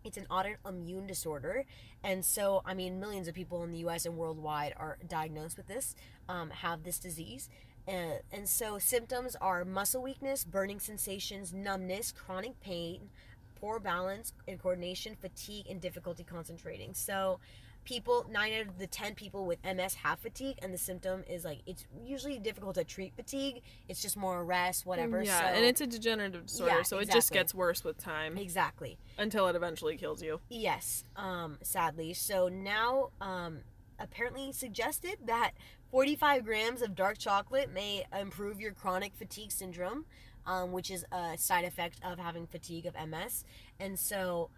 it's 0.04 0.18
an 0.18 0.28
autoimmune 0.30 1.08
disorder, 1.08 1.66
and 2.04 2.24
so 2.24 2.62
I 2.66 2.74
mean 2.74 3.00
millions 3.00 3.28
of 3.28 3.34
people 3.34 3.64
in 3.64 3.72
the 3.72 3.80
U.S. 3.80 4.06
and 4.06 4.18
worldwide 4.18 4.74
are 4.78 4.98
diagnosed 5.08 5.58
with 5.58 5.68
this, 5.68 5.96
um, 6.30 6.50
have 6.52 6.84
this 6.84 7.00
disease. 7.00 7.50
Uh, 7.88 8.18
and 8.32 8.50
so 8.50 8.80
symptoms 8.80 9.36
are 9.40 9.64
muscle 9.64 10.02
weakness, 10.02 10.44
burning 10.44 10.80
sensations, 10.80 11.54
numbness, 11.54 12.12
chronic 12.12 12.60
pain, 12.60 13.10
poor 13.56 13.80
balance 13.80 14.34
and 14.48 14.60
coordination, 14.60 15.16
fatigue, 15.16 15.66
and 15.70 15.82
difficulty 15.82 16.24
concentrating. 16.24 16.94
So, 16.94 17.40
people 17.86 18.26
nine 18.30 18.52
out 18.54 18.68
of 18.68 18.78
the 18.80 18.88
ten 18.88 19.16
people 19.16 19.46
with 19.46 19.60
ms 19.64 19.94
have 19.96 20.20
fatigue 20.20 20.58
and 20.62 20.74
the 20.74 20.78
symptom 20.78 21.24
is 21.30 21.46
like 21.46 21.60
it's 21.66 21.86
usually 22.04 22.40
difficult 22.40 22.76
to 22.76 22.84
treat 22.84 23.14
fatigue. 23.16 23.62
It's 23.88 24.02
just 24.02 24.18
more 24.18 24.44
rest 24.44 24.86
whatever 24.86 25.22
Yeah, 25.22 25.40
so 25.40 25.46
and 25.46 25.64
it's 25.66 25.82
a 25.82 25.88
degenerative 25.88 26.48
disorder, 26.48 26.78
Yeah, 26.78 26.82
so 26.84 26.98
it 27.00 27.10
just 27.10 27.32
gets 27.32 27.54
worse 27.54 27.84
with 27.84 27.98
time. 27.98 28.38
Exactly. 28.38 28.98
Until 29.18 29.48
it 29.48 29.56
eventually 29.56 29.96
kills 29.98 30.22
you. 30.22 30.42
yes 30.50 31.06
um 31.16 31.58
sadly. 31.62 32.14
So 32.14 32.50
now 32.50 33.12
um 33.22 33.60
apparently 34.00 34.52
suggested 34.52 35.16
that 35.26 35.52
45 35.92 36.44
grams 36.44 36.82
of 36.82 36.96
dark 36.96 37.18
chocolate 37.18 37.72
may 37.74 38.06
improve 38.20 38.60
your 38.60 38.74
chronic 38.74 39.14
fatigue 39.16 39.52
syndrome 39.52 40.06
um, 40.46 40.72
which 40.74 40.92
is 40.92 41.06
a 41.12 41.38
side 41.38 41.64
effect 41.64 42.00
of 42.04 42.20
having 42.20 42.46
fatigue 42.46 42.86
of 42.86 42.94
ms 43.10 43.46
and 43.80 43.98
so 43.98 44.50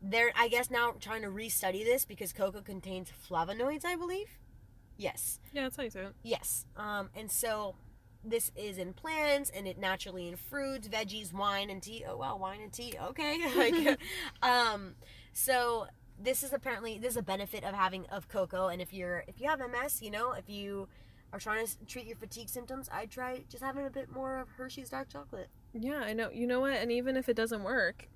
they're 0.00 0.30
i 0.36 0.48
guess 0.48 0.70
now 0.70 0.92
trying 1.00 1.22
to 1.22 1.28
restudy 1.28 1.84
this 1.84 2.04
because 2.04 2.32
cocoa 2.32 2.60
contains 2.60 3.08
flavonoids 3.28 3.84
i 3.84 3.96
believe 3.96 4.38
yes 4.96 5.40
Yeah, 5.52 5.62
that's 5.62 5.76
how 5.76 5.82
you 5.84 5.90
say 5.90 6.00
it. 6.02 6.14
Yes. 6.22 6.66
Um, 6.76 7.08
and 7.14 7.30
so 7.30 7.76
this 8.24 8.50
is 8.56 8.78
in 8.78 8.92
plants 8.92 9.50
and 9.54 9.66
it 9.66 9.78
naturally 9.78 10.26
in 10.28 10.36
fruits, 10.36 10.88
veggies, 10.88 11.32
wine, 11.32 11.70
and 11.70 11.80
tea. 11.82 12.04
Oh 12.06 12.16
wow, 12.16 12.36
wine 12.36 12.60
and 12.60 12.72
tea. 12.72 12.94
Okay. 13.00 13.38
like, 13.56 13.98
um, 14.42 14.94
so 15.32 15.86
this 16.20 16.42
is 16.42 16.52
apparently 16.52 16.98
this 16.98 17.12
is 17.12 17.16
a 17.16 17.22
benefit 17.22 17.62
of 17.64 17.74
having 17.74 18.06
of 18.06 18.28
cocoa. 18.28 18.68
And 18.68 18.82
if 18.82 18.92
you're 18.92 19.24
if 19.28 19.40
you 19.40 19.48
have 19.48 19.60
MS, 19.60 20.02
you 20.02 20.10
know, 20.10 20.32
if 20.32 20.48
you 20.48 20.88
are 21.32 21.38
trying 21.38 21.64
to 21.64 21.84
treat 21.86 22.06
your 22.06 22.16
fatigue 22.16 22.48
symptoms, 22.48 22.88
I'd 22.92 23.10
try 23.10 23.44
just 23.48 23.62
having 23.62 23.86
a 23.86 23.90
bit 23.90 24.10
more 24.10 24.38
of 24.38 24.48
Hershey's 24.56 24.90
dark 24.90 25.08
chocolate. 25.08 25.48
Yeah, 25.72 26.00
I 26.00 26.12
know. 26.12 26.30
You 26.30 26.46
know 26.48 26.60
what? 26.60 26.72
And 26.72 26.90
even 26.90 27.16
if 27.16 27.28
it 27.28 27.36
doesn't 27.36 27.62
work, 27.62 28.08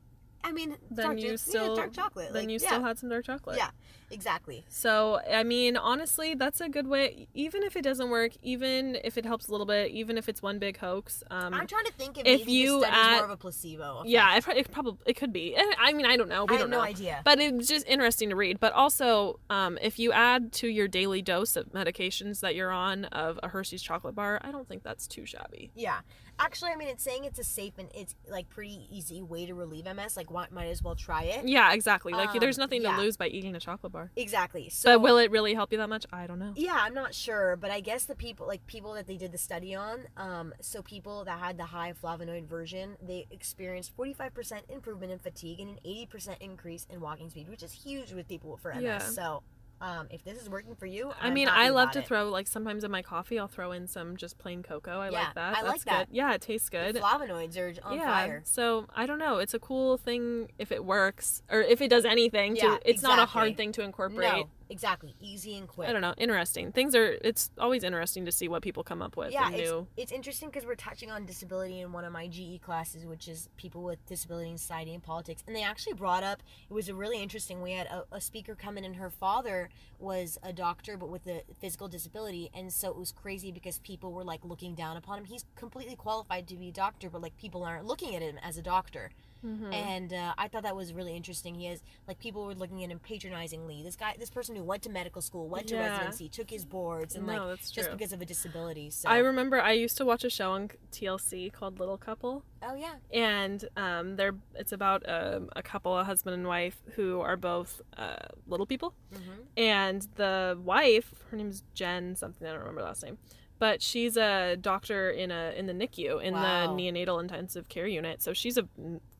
I 0.44 0.52
mean, 0.52 0.76
then 0.90 1.06
dark, 1.06 1.20
you 1.20 1.30
yeah, 1.30 1.36
still 1.36 1.76
dark 1.76 1.92
chocolate. 1.92 2.32
Then 2.32 2.42
like, 2.42 2.50
you 2.50 2.58
yeah, 2.60 2.68
still 2.68 2.82
had 2.82 2.98
some 2.98 3.08
dark 3.08 3.24
chocolate. 3.24 3.56
Yeah. 3.56 3.70
exactly. 4.10 4.64
So, 4.68 5.20
I 5.30 5.42
mean, 5.44 5.76
honestly, 5.76 6.34
that's 6.34 6.60
a 6.60 6.68
good 6.68 6.86
way. 6.86 7.28
Even 7.34 7.62
if 7.62 7.76
it 7.76 7.82
doesn't 7.82 8.10
work, 8.10 8.32
even 8.42 8.98
if 9.04 9.16
it 9.16 9.24
helps 9.24 9.48
a 9.48 9.52
little 9.52 9.66
bit, 9.66 9.90
even 9.92 10.18
if 10.18 10.28
it's 10.28 10.42
one 10.42 10.58
big 10.58 10.78
hoax. 10.78 11.22
Um, 11.30 11.54
I'm 11.54 11.66
trying 11.66 11.84
to 11.86 11.92
think 11.92 12.18
if, 12.18 12.26
if 12.26 12.40
maybe 12.40 12.52
you 12.52 12.84
add- 12.84 13.16
more 13.16 13.24
of 13.24 13.30
a 13.30 13.36
placebo. 13.36 13.98
effect. 13.98 14.08
yeah, 14.08 14.36
it, 14.36 14.48
it 14.48 14.70
probably 14.70 14.98
it 15.06 15.14
could 15.16 15.32
be. 15.32 15.54
Eh, 15.56 15.62
I 15.78 15.92
mean, 15.92 16.06
I 16.06 16.16
don't 16.16 16.28
know. 16.28 16.44
We 16.44 16.56
I 16.56 16.58
don't 16.58 16.60
have 16.60 16.70
no 16.70 16.76
know. 16.78 16.82
idea. 16.82 17.20
But 17.24 17.38
it's 17.40 17.68
just 17.68 17.86
interesting 17.86 18.30
to 18.30 18.36
read. 18.36 18.58
But 18.60 18.72
also, 18.72 19.38
um, 19.48 19.78
if 19.80 19.98
you 19.98 20.12
add 20.12 20.52
to 20.54 20.68
your 20.68 20.88
daily 20.88 21.22
dose 21.22 21.56
of 21.56 21.72
medications 21.72 22.40
that 22.40 22.54
you're 22.54 22.72
on 22.72 23.04
of 23.06 23.38
a 23.42 23.48
Hershey's 23.48 23.82
chocolate 23.82 24.14
bar, 24.14 24.40
I 24.42 24.50
don't 24.50 24.68
think 24.68 24.82
that's 24.82 25.06
too 25.06 25.24
shabby. 25.24 25.70
Yeah. 25.74 26.00
Actually, 26.38 26.72
I 26.72 26.76
mean, 26.76 26.88
it's 26.88 27.04
saying 27.04 27.24
it's 27.24 27.38
a 27.38 27.44
safe 27.44 27.74
and 27.78 27.88
it's 27.94 28.14
like 28.28 28.48
pretty 28.48 28.86
easy 28.90 29.22
way 29.22 29.46
to 29.46 29.54
relieve 29.54 29.84
MS. 29.84 30.16
Like, 30.16 30.30
why, 30.32 30.46
might 30.50 30.66
as 30.66 30.82
well 30.82 30.94
try 30.94 31.24
it. 31.24 31.46
Yeah, 31.46 31.72
exactly. 31.72 32.12
Like, 32.12 32.30
Um, 32.30 32.38
there's 32.40 32.58
nothing 32.58 32.82
yeah. 32.82 32.96
to 32.96 33.02
lose 33.02 33.16
by 33.16 33.28
eating 33.28 33.54
a 33.54 33.60
chocolate 33.60 33.92
bar. 33.92 34.10
Exactly. 34.16 34.68
So, 34.68 34.94
but 34.94 35.00
will 35.00 35.18
it 35.18 35.30
really 35.30 35.54
help 35.54 35.72
you 35.72 35.78
that 35.78 35.88
much? 35.88 36.06
I 36.12 36.26
don't 36.26 36.38
know. 36.38 36.52
yeah, 36.56 36.76
I'm 36.80 36.94
not 36.94 37.14
sure, 37.14 37.56
but 37.56 37.70
I 37.70 37.80
guess 37.80 38.04
the 38.04 38.14
people, 38.14 38.46
like 38.46 38.66
people 38.66 38.94
that 38.94 39.06
they 39.06 39.16
did 39.16 39.32
the 39.32 39.38
study 39.38 39.74
on, 39.74 40.00
um, 40.16 40.54
so 40.60 40.82
people 40.82 41.24
that 41.24 41.38
had 41.38 41.58
the 41.58 41.64
high 41.66 41.92
flavonoid 41.92 42.46
version, 42.46 42.96
they 43.02 43.26
experienced 43.30 43.96
45% 43.96 44.68
improvement 44.68 45.12
in 45.12 45.18
fatigue 45.18 45.60
and 45.60 45.70
an 45.70 45.78
80% 45.84 46.36
increase 46.40 46.86
in 46.90 47.00
walking 47.00 47.30
speed, 47.30 47.48
which 47.48 47.62
is 47.62 47.72
huge 47.72 48.12
with 48.12 48.28
people 48.28 48.56
for 48.56 48.72
MS. 48.72 48.82
Yeah. 48.82 48.98
So, 48.98 49.42
um, 49.82 50.06
if 50.10 50.22
this 50.24 50.40
is 50.40 50.48
working 50.48 50.76
for 50.76 50.86
you, 50.86 51.12
I 51.20 51.30
mean, 51.30 51.48
I 51.50 51.70
love 51.70 51.90
to 51.90 51.98
it. 51.98 52.06
throw 52.06 52.30
like 52.30 52.46
sometimes 52.46 52.84
in 52.84 52.90
my 52.92 53.02
coffee, 53.02 53.38
I'll 53.38 53.48
throw 53.48 53.72
in 53.72 53.88
some 53.88 54.16
just 54.16 54.38
plain 54.38 54.62
cocoa. 54.62 55.00
I 55.00 55.10
Yeah, 55.10 55.18
like 55.24 55.34
that. 55.34 55.56
I 55.58 55.62
That's 55.62 55.66
like 55.66 55.84
that. 55.84 56.08
good. 56.08 56.16
Yeah, 56.16 56.34
it 56.34 56.40
tastes 56.40 56.68
The 56.70 56.92
good. 56.92 56.96
flavonoids 57.02 57.58
are 57.58 57.74
on 57.84 57.96
yeah. 57.98 58.04
fire. 58.06 58.42
So 58.44 58.86
I 58.94 59.06
don't 59.06 59.18
know. 59.18 59.38
It's 59.38 59.54
a 59.54 59.58
cool 59.58 59.96
thing 59.98 60.52
if 60.56 60.70
it 60.70 60.84
works 60.84 61.42
or 61.50 61.60
if 61.62 61.80
it 61.80 61.88
does 61.88 62.04
anything. 62.04 62.54
Yeah, 62.54 62.78
to, 62.78 62.80
it's 62.88 63.02
not 63.02 63.18
a 63.18 63.26
hard 63.26 63.56
thing 63.56 63.72
to 63.72 63.82
incorporate. 63.82 64.32
No, 64.32 64.48
exactly. 64.72 65.14
Easy 65.20 65.56
and 65.56 65.68
quick. 65.68 65.88
I 65.88 65.92
don't 65.92 66.00
know. 66.02 66.14
Interesting. 66.16 66.72
Things 66.72 66.94
are. 66.94 67.16
It's 67.22 67.50
always 67.58 67.84
interesting 67.84 68.24
to 68.24 68.32
see 68.32 68.48
what 68.48 68.62
people 68.62 68.82
come 68.82 69.02
up 69.02 69.16
with. 69.16 69.32
yeah 69.32 69.50
it's, 69.50 69.70
new. 69.70 69.86
it's 69.96 70.12
interesting 70.12 70.48
because 70.48 70.64
we're 70.64 70.74
touching 70.74 71.10
on 71.10 71.26
disability 71.26 71.80
in 71.80 71.92
one 71.92 72.04
of 72.04 72.12
my 72.12 72.26
ge 72.26 72.60
classes 72.60 73.04
which 73.06 73.28
is 73.28 73.48
people 73.56 73.82
with 73.82 74.04
disability 74.06 74.50
in 74.50 74.58
society 74.58 74.94
and 74.94 75.02
politics 75.02 75.42
and 75.46 75.54
they 75.54 75.62
actually 75.62 75.92
brought 75.92 76.22
up 76.22 76.42
it 76.70 76.74
was 76.74 76.88
a 76.88 76.94
really 76.94 77.22
interesting 77.22 77.60
we 77.62 77.72
had 77.72 77.86
a, 77.86 78.04
a 78.12 78.20
speaker 78.20 78.54
come 78.54 78.78
in 78.78 78.84
and 78.84 78.96
her 78.96 79.10
father 79.10 79.68
was 79.98 80.38
a 80.42 80.52
doctor 80.52 80.96
but 80.96 81.08
with 81.08 81.26
a 81.26 81.42
physical 81.60 81.88
disability 81.88 82.50
and 82.54 82.72
so 82.72 82.88
it 82.90 82.96
was 82.96 83.12
crazy 83.12 83.52
because 83.52 83.78
people 83.80 84.12
were 84.12 84.24
like 84.24 84.44
looking 84.44 84.74
down 84.74 84.96
upon 84.96 85.18
him 85.18 85.24
he's 85.24 85.44
completely 85.56 85.96
qualified 85.96 86.46
to 86.48 86.56
be 86.56 86.68
a 86.68 86.72
doctor 86.72 87.10
but 87.10 87.20
like 87.20 87.36
people 87.36 87.62
aren't 87.64 87.84
looking 87.84 88.14
at 88.14 88.22
him 88.22 88.38
as 88.42 88.56
a 88.56 88.62
doctor 88.62 89.10
Mhm. 89.44 89.72
and 89.72 90.12
uh, 90.12 90.34
I 90.38 90.48
thought 90.48 90.62
that 90.62 90.76
was 90.76 90.92
really 90.92 91.16
interesting. 91.16 91.54
He 91.54 91.66
has 91.66 91.82
like 92.06 92.18
people 92.18 92.44
were 92.46 92.54
looking 92.54 92.82
at 92.84 92.90
him 92.90 92.98
patronizingly. 93.00 93.82
This 93.82 93.96
guy, 93.96 94.14
this 94.18 94.30
person 94.30 94.54
who 94.56 94.62
went 94.64 94.82
to 94.84 94.90
medical 94.90 95.20
school, 95.22 95.48
went 95.48 95.66
to 95.68 95.74
Yeah. 95.74 95.88
residency, 95.88 96.28
took 96.28 96.50
his 96.50 96.64
boards, 96.64 97.14
and 97.16 97.26
No, 97.26 97.46
like 97.48 97.60
just 97.70 97.90
because 97.90 98.12
of 98.12 98.20
a 98.20 98.26
disability. 98.26 98.90
So 98.90 99.08
I 99.08 99.18
remember 99.18 99.60
I 99.60 99.72
used 99.72 99.96
to 99.98 100.04
watch 100.04 100.24
a 100.24 100.30
show 100.30 100.52
on 100.52 100.70
TLC 100.92 101.50
called 101.52 101.78
Little 101.80 101.98
Couple, 101.98 102.44
oh 102.62 102.74
yeah, 102.74 102.94
and 103.12 103.68
um, 103.76 104.16
they're 104.16 104.34
it's 104.54 104.72
about 104.72 105.02
um, 105.08 105.48
a 105.56 105.62
couple, 105.62 105.98
a 105.98 106.04
husband 106.04 106.34
and 106.34 106.46
wife, 106.46 106.80
who 106.94 107.20
are 107.20 107.36
both 107.36 107.80
uh, 107.96 108.16
little 108.46 108.66
people. 108.66 108.94
mm-hmm. 109.12 109.40
and 109.56 110.06
the 110.16 110.58
wife 110.64 111.12
her 111.30 111.36
name's 111.36 111.62
jen 111.74 112.16
something 112.16 112.46
i 112.46 112.50
don't 112.50 112.60
remember 112.60 112.82
last 112.82 113.02
name 113.04 113.18
but 113.64 113.80
she's 113.80 114.16
a 114.16 114.56
doctor 114.56 115.08
in 115.22 115.30
a 115.30 115.52
in 115.56 115.66
the 115.66 115.72
nicu 115.72 116.18
in 116.18 116.34
Wow. 116.34 116.42
the 116.76 116.82
neonatal 116.82 117.20
intensive 117.20 117.68
care 117.68 117.86
unit 117.86 118.20
so 118.20 118.32
she's 118.32 118.58
a 118.58 118.66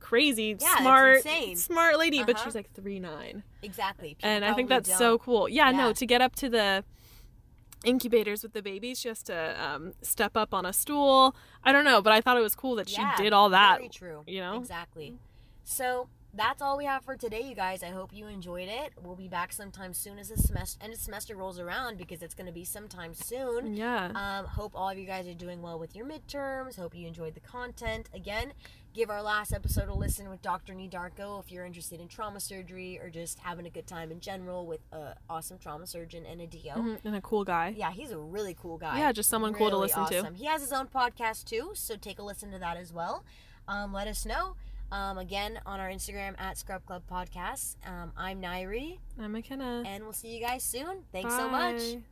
crazy 0.01 0.57
Yeah, 0.61 0.79
smart 0.81 1.23
smart 1.57 1.95
lady 1.99 2.25
but 2.25 2.35
Uh-huh. 2.35 2.45
she's 2.45 2.55
like 2.57 2.71
three 2.75 2.99
nine 2.99 3.45
exactly. 3.63 4.11
People 4.17 4.29
and 4.31 4.45
i 4.45 4.53
think 4.53 4.69
that's 4.69 4.89
so 5.03 5.11
don't. 5.11 5.23
cool 5.23 5.49
yeah, 5.49 5.71
Yeah. 5.71 5.77
no 5.83 5.93
to 5.93 6.05
get 6.13 6.21
up 6.21 6.35
to 6.43 6.49
the 6.49 6.83
incubators 7.85 8.43
with 8.43 8.53
the 8.53 8.63
babies 8.63 8.99
she 9.01 9.09
has 9.09 9.23
to 9.25 9.37
um, 9.67 9.93
step 10.03 10.37
up 10.37 10.53
on 10.59 10.65
a 10.67 10.73
stool 10.73 11.35
i 11.65 11.71
don't 11.73 11.85
know 11.85 12.01
but 12.03 12.13
i 12.13 12.21
thought 12.21 12.37
it 12.37 12.43
was 12.51 12.55
cool 12.57 12.75
that 12.77 12.89
Yeah, 12.91 13.15
she 13.17 13.23
did 13.23 13.33
all 13.33 13.49
that 13.51 13.77
Very 13.79 13.89
true. 13.89 14.23
you 14.27 14.41
know? 14.41 14.57
exactly. 14.59 15.15
So 15.65 16.09
that's 16.35 16.63
all 16.63 16.79
we 16.79 16.87
have 16.87 17.05
for 17.05 17.15
today, 17.15 17.43
you 17.43 17.55
guys. 17.55 17.83
I 17.83 17.89
hope 17.91 18.11
you 18.13 18.27
enjoyed 18.27 18.69
it. 18.69 18.93
We'll 19.03 19.17
be 19.17 19.29
back 19.29 19.53
sometime 19.53 19.93
soon 19.93 20.19
as 20.19 20.31
the 20.31 20.37
semester 20.39 20.83
end 20.83 20.95
of 20.95 20.99
semester 20.99 21.37
rolls 21.37 21.59
around 21.59 21.99
because 21.99 22.23
it's 22.23 22.35
going 22.35 22.47
to 22.47 22.53
be 22.53 22.65
sometime 22.65 23.13
soon. 23.15 23.75
yeah 23.77 24.11
Um, 24.15 24.47
hope 24.47 24.73
all 24.75 24.89
of 24.89 24.97
you 24.99 25.05
guys 25.07 25.27
are 25.29 25.35
doing 25.35 25.61
well 25.61 25.79
with 25.79 25.95
your 25.95 26.07
midterms. 26.07 26.77
Hope 26.77 26.95
you 26.95 27.07
enjoyed 27.07 27.35
the 27.35 27.41
content. 27.41 28.09
Again, 28.15 28.53
give 28.95 29.11
our 29.11 29.23
last 29.23 29.53
episode 29.53 29.89
a 29.89 29.95
listen 29.95 30.31
with 30.31 30.41
Dr. 30.41 30.73
Nii 30.73 30.91
Darko 30.91 31.39
if 31.43 31.53
you're 31.53 31.67
interested 31.67 32.01
in 32.01 32.09
trauma 32.09 32.41
surgery 32.41 32.99
or 32.99 33.11
just 33.11 33.39
having 33.41 33.67
a 33.67 33.71
good 33.71 33.87
time 33.87 34.11
in 34.11 34.21
general 34.21 34.67
with 34.67 34.81
a 34.93 35.15
awesome 35.29 35.59
trauma 35.59 35.87
surgeon 35.87 36.25
and 36.25 36.41
a 36.41 36.47
DO. 36.47 36.71
Mhm, 36.71 36.99
and 37.05 37.15
a 37.17 37.21
cool 37.21 37.45
guy 37.45 37.75
Yeah, 37.77 37.91
he's 37.93 38.11
a 38.11 38.19
really 38.19 38.55
cool 38.55 38.79
guy. 38.79 38.99
Yeah, 38.99 39.13
just 39.13 39.29
someone 39.29 39.53
cool 39.53 39.69
to 39.69 39.77
Really 39.77 39.93
listen 39.95 40.07
to. 40.25 40.33
He 40.35 40.47
has 40.47 40.63
his 40.63 40.73
own 40.73 40.87
podcast 40.89 41.45
too, 41.45 41.73
so 41.75 41.97
take 41.97 42.19
a 42.19 42.23
listen 42.23 42.51
to 42.53 42.59
that 42.59 42.79
as 42.79 42.91
well. 42.91 43.23
Um, 43.69 43.93
let 43.93 44.09
us 44.09 44.25
know. 44.25 44.57
Um, 44.93 45.17
again 45.17 45.59
on 45.65 45.81
our 45.81 45.89
Instagram 45.89 46.39
at 46.39 46.59
Scrub 46.59 46.85
Club 46.85 47.03
Podcast. 47.11 47.77
Um, 47.87 48.13
I'm 48.15 48.43
Nairi, 48.43 48.99
i'm 49.19 49.33
mckenna 49.33 49.83
and 49.87 50.05
we'll 50.05 50.13
see 50.13 50.29
you 50.29 50.41
guys 50.41 50.63
soon. 50.63 51.05
Thanks 51.13 51.35
so 51.35 51.49
much. 51.49 51.79
Bye. 51.79 52.03